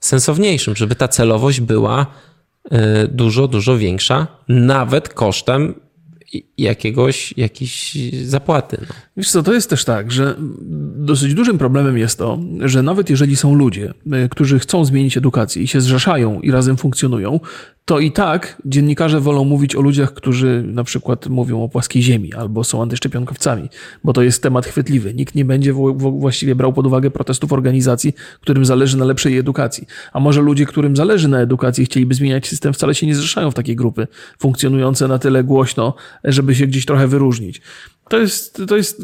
[0.00, 2.06] sensowniejszym, żeby ta celowość była
[3.08, 5.74] dużo, dużo większa, nawet kosztem
[6.58, 7.94] jakiegoś, jakiejś
[8.24, 8.76] zapłaty.
[8.80, 8.94] No.
[9.16, 10.34] wiesz co, to jest też tak, że
[10.96, 13.94] dosyć dużym problemem jest to, że nawet jeżeli są ludzie,
[14.24, 17.40] y, którzy chcą zmienić edukację i się zrzeszają i razem funkcjonują,
[17.84, 22.34] to i tak dziennikarze wolą mówić o ludziach, którzy na przykład mówią o płaskiej ziemi
[22.34, 23.68] albo są antyszczepionkowcami,
[24.04, 25.14] bo to jest temat chwytliwy.
[25.14, 29.86] Nikt nie będzie właściwie brał pod uwagę protestów organizacji, którym zależy na lepszej edukacji.
[30.12, 33.54] A może ludzie, którym zależy na edukacji chcieliby zmieniać system, wcale się nie zrzeszają w
[33.54, 34.06] takie grupy
[34.38, 37.60] funkcjonujące na tyle głośno, żeby się gdzieś trochę wyróżnić.
[38.08, 39.02] To jest, to jest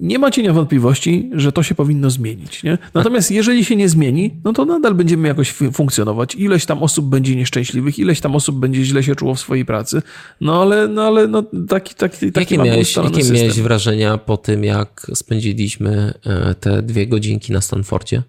[0.00, 2.62] nie ma cienia wątpliwości, że to się powinno zmienić.
[2.62, 2.78] Nie?
[2.94, 6.34] Natomiast jeżeli się nie zmieni, no to nadal będziemy jakoś fu- funkcjonować.
[6.34, 10.02] Ileś tam osób będzie nieszczęśliwych, ileś tam osób będzie źle się czuło w swojej pracy.
[10.40, 13.36] No ale, no, ale no, taki, taki, taki Jakie, miałeś, jakie system.
[13.36, 18.22] miałeś wrażenia po tym, jak spędziliśmy e, te dwie godzinki na Stanfordzie?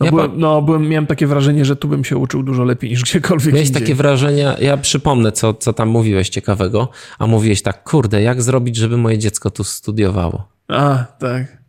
[0.00, 2.90] No, Ja byłem, no byłem, miałem takie wrażenie, że tu bym się uczył dużo lepiej
[2.90, 3.82] niż gdziekolwiek Miałeś indziej.
[3.82, 6.88] takie wrażenia, ja przypomnę, co, co tam mówiłeś ciekawego,
[7.18, 10.48] a mówiłeś tak, kurde, jak zrobić, żeby moje dziecko tu studiowało?
[10.68, 11.60] A, tak.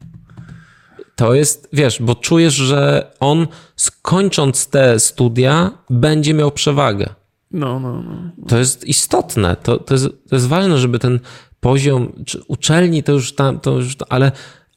[1.15, 7.09] To jest, wiesz, bo czujesz, że on skończąc te studia będzie miał przewagę.
[7.51, 8.31] No, no, no.
[8.47, 11.19] To jest istotne, to, to, jest, to jest ważne, żeby ten
[11.59, 14.31] poziom czy uczelni to już tam, to już, ale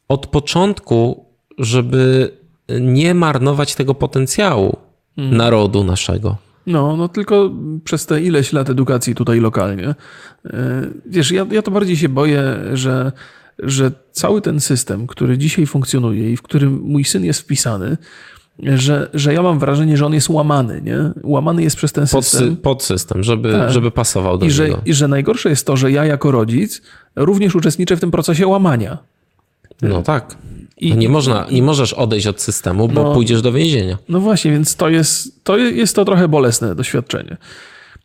[0.07, 1.25] od początku,
[1.57, 2.31] żeby
[2.69, 4.77] nie marnować tego potencjału
[5.17, 6.37] narodu naszego.
[6.67, 7.51] No, no tylko
[7.83, 9.87] przez te ileś lat edukacji tutaj lokalnie.
[10.45, 12.43] e, Wiesz, ja, ja to bardziej się boję,
[12.73, 13.11] że,
[13.59, 17.97] że cały ten system, który dzisiaj funkcjonuje i w którym mój syn jest wpisany,
[18.63, 20.97] że, że ja mam wrażenie, że on jest łamany, nie?
[21.23, 22.57] Łamany jest przez ten Pod, system.
[22.57, 23.71] pod system, żeby, Tak.
[23.71, 24.81] żeby pasował do I że, niego.
[24.85, 26.81] I że najgorsze jest to, że ja jako rodzic
[27.15, 28.97] również uczestniczę w tym procesie łamania.
[29.81, 30.37] No tak.
[30.77, 33.13] I- No nie, można, nie możesz odejść od systemu, bo No.
[33.13, 33.97] pójdziesz do więzienia.
[34.09, 37.37] No właśnie, więc to jest, to je- jest to trochę bolesne doświadczenie.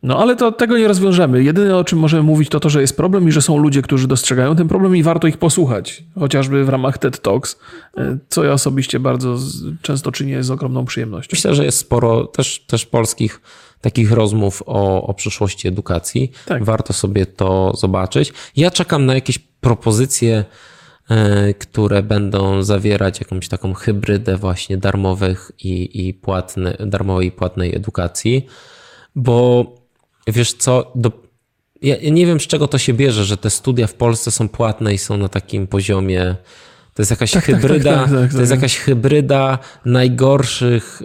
[0.03, 1.43] No ale to tego nie rozwiążemy.
[1.45, 4.09] Jedyne o czym możemy mówić to to, że jest problem i że są ludzie, którzy
[4.09, 6.05] dostrzegają ten problem i warto ich posłuchać.
[6.19, 7.59] Chociażby w ramach TED Talks,
[7.97, 9.37] e, co ja osobiście bardzo
[9.83, 11.29] często czynię z ogromną przyjemnością.
[11.33, 13.41] Myślę, że jest sporo też, też polskich
[13.81, 16.33] takich rozmów o, o przyszłości edukacji.
[16.47, 16.65] Tak.
[16.65, 18.33] Warto sobie to zobaczyć.
[18.57, 20.45] Ja czekam na jakieś propozycje,
[21.59, 28.47] które będą zawierać jakąś taką hybrydę właśnie darmowych i, i płatny, darmowej i płatnej edukacji,
[29.15, 29.67] bo
[30.27, 31.13] wiesz co, do,
[31.83, 34.95] ja nie wiem z czego to się bierze, że te studia w Polsce są płatne
[34.95, 36.37] i są na takim poziomie.
[37.01, 38.59] To jest jakaś tak, tak, hybryda, tak, tak, to jest tak.
[38.59, 41.03] jakaś hybryda najgorszych,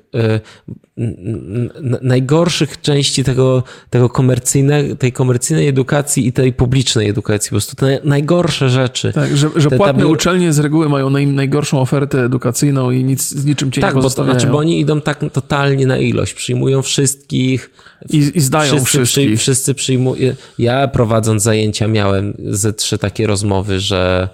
[0.97, 7.49] n- najgorszych części tego, tego komercyjne, tej komercyjnej edukacji i tej publicznej edukacji.
[7.49, 9.13] Po prostu te najgorsze rzeczy.
[9.13, 13.29] Tak, że, że Te płatne uczelnie z reguły mają naj, najgorszą ofertę edukacyjną i nic,
[13.29, 16.33] z niczym cię Tak, nie bo to znaczy, bo oni idą tak totalnie na ilość.
[16.33, 17.69] Przyjmują wszystkich,
[18.09, 19.27] I, I zdają wszyscy, wszystkich.
[19.27, 20.33] przy, wszyscy przyjmują.
[20.59, 24.29] Ja prowadząc zajęcia miałem ze trzy takie rozmowy, że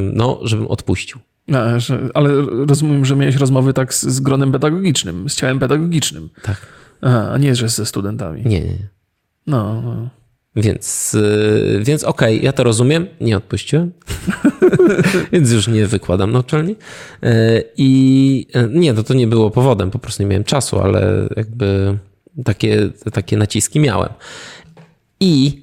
[0.00, 1.18] no, żebym odpuścił.
[1.76, 2.30] Że, ale
[2.68, 6.28] rozumiem, że miałeś rozmowy tak z, z gronem pedagogicznym, z ciałem pedagogicznym.
[6.42, 6.56] Tak.
[7.02, 8.42] Aha, a nie, że ze studentami.
[8.44, 8.66] Nie, nie.
[8.66, 8.88] nie.
[9.46, 10.08] No, no.
[10.56, 13.92] Więc, y, więc okej, ja to rozumiem, nie odpuściłem,
[15.32, 16.76] więc już nie wykładam na uczelni.
[17.24, 21.28] Y, I y, nie, to, to nie było powodem, po prostu nie miałem czasu, ale
[21.36, 21.98] jakby
[22.44, 24.08] takie, takie naciski miałem.
[25.20, 25.62] I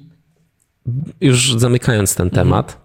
[1.20, 2.83] już zamykając ten temat,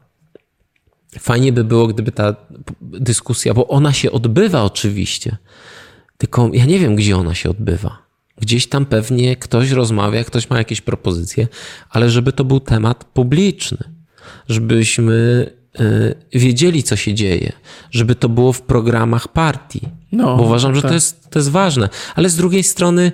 [1.20, 2.36] fajnie by było, gdyby ta
[2.82, 5.38] dyskusja, bo ona się odbywa oczywiście,
[6.18, 8.10] tylko ja nie wiem, gdzie ona się odbywa.
[8.38, 11.48] Gdzieś tam pewnie ktoś rozmawia, ktoś ma jakieś propozycje,
[11.90, 13.78] ale żeby to był temat publiczny,
[14.50, 15.14] żebyśmy
[15.80, 17.52] y, wiedzieli, co się dzieje,
[17.92, 19.82] żeby to było w programach partii.
[20.12, 20.92] No, bo uważam, że tak.
[20.92, 21.90] to, jest, to jest ważne.
[22.16, 23.12] Ale z drugiej strony,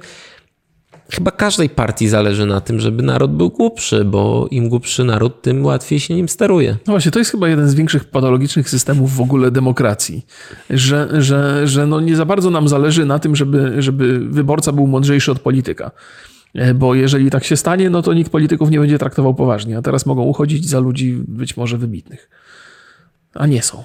[1.11, 5.65] chyba każdej partii zależy na tym, żeby naród był głupszy, bo im głupszy naród, tym
[5.65, 6.71] łatwiej się nim steruje.
[6.87, 10.25] No właśnie, to jest chyba jeden z większych patologicznych systemów w ogóle demokracji,
[10.69, 14.87] że, że, że no nie za bardzo nam zależy na tym, żeby, żeby wyborca był
[14.87, 15.91] mądrzejszy od polityka.
[16.53, 19.81] E, Bo jeżeli tak się stanie, no to nikt polityków nie będzie traktował poważnie, a
[19.81, 22.29] teraz mogą uchodzić za ludzi być może wybitnych.
[23.33, 23.83] A nie są.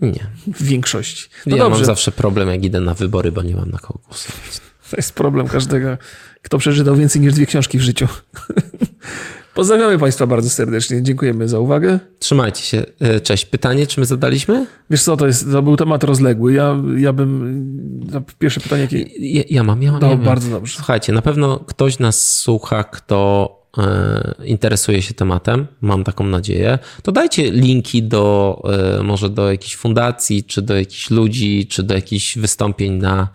[0.00, 0.26] Nie.
[0.46, 1.28] W większości.
[1.46, 4.00] No ja dobrze, mam zawsze problem, jak idę na wybory, bo nie mam na kogo
[4.08, 4.67] głosować.
[4.90, 5.98] To jest problem każdego,
[6.42, 8.06] kto przeczytał więcej niż dwie książki w życiu.
[9.58, 11.02] Pozdrawiamy Państwa bardzo serdecznie.
[11.02, 11.98] Dziękujemy za uwagę.
[12.18, 12.84] Trzymajcie się.
[13.00, 13.44] E, Cześć.
[13.44, 14.66] Pytanie, czy my zadaliśmy?
[14.90, 16.52] Wiesz co, to, jest, to był temat rozległy.
[16.52, 18.08] Ja, ja bym...
[18.12, 18.98] to Pierwsze pytanie, jakie...
[19.18, 20.00] Ja, ja mam, ja mam.
[20.00, 20.76] No, ja bardzo dobrze.
[20.76, 27.12] Słuchajcie, na pewno ktoś nas słucha, kto e, interesuje się tematem, mam taką nadzieję, to
[27.12, 28.62] dajcie linki do
[28.98, 33.28] e, może do jakiejś fundacji, czy do jakichś ludzi, czy do jakichś wystąpień na,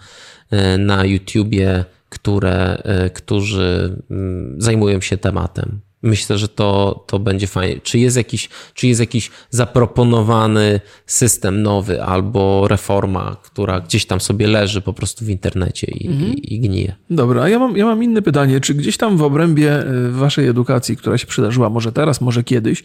[0.77, 5.79] na YouTubie, które, e, którzy mm, zajmują się tematem.
[6.03, 7.81] Myślę, że to, to będzie fajnie.
[7.83, 14.47] Czy jest, jakiś, czy jest jakiś zaproponowany system nowy albo reforma, która gdzieś tam sobie
[14.47, 16.95] leży po prostu w internecie i, i, i gnije?
[17.09, 18.59] Dobra, a ja mam, ja mam inne pytanie.
[18.59, 22.83] Czy gdzieś tam w obrębie y, waszej edukacji, która się przydarzyła, może teraz, może kiedyś,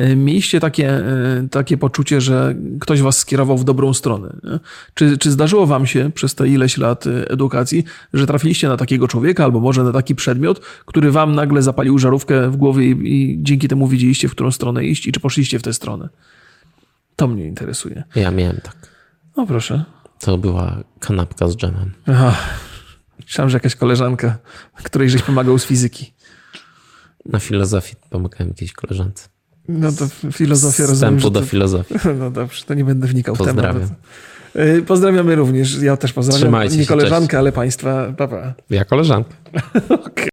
[0.00, 0.98] y, mieliście takie,
[1.44, 4.36] y, takie poczucie, że ktoś was skierował w dobrą stronę?
[4.44, 4.58] nie?
[4.94, 9.44] Czy, czy zdarzyło wam się przez te ileś lat edukacji, że trafiliście na takiego człowieka
[9.44, 13.68] albo może na taki przedmiot, który wam nagle zapalił żarówkę w głowie i, i dzięki
[13.68, 16.08] temu wiedzieliście, w którą stronę iść i czy poszliście w tę stronę?
[17.16, 18.04] To mnie interesuje.
[18.14, 18.76] Ja miałem tak.
[19.36, 19.84] No proszę.
[20.20, 21.92] To była kanapka z dżemem.
[22.06, 22.36] Aha.
[23.26, 24.38] Myślałem, że jakaś koleżanka,
[24.82, 26.12] której żeś pomagał z fizyki.
[27.26, 29.28] Na filozofii pomagałem jakiejś koleżance.
[29.68, 31.46] No to filozofia rozumiem, Wstępu do to...
[31.46, 31.94] filozofii.
[32.20, 33.54] No dobrze, to nie będę wnikał w temat.
[33.54, 33.88] Pozdrawiam.
[34.78, 35.82] Y, Pozdrawiamy również.
[35.82, 38.12] Ja też pozdrawiam Trzymajcie nie koleżankę, ale państwa.
[38.16, 38.54] Pa, pa.
[38.70, 39.34] Ja koleżanka.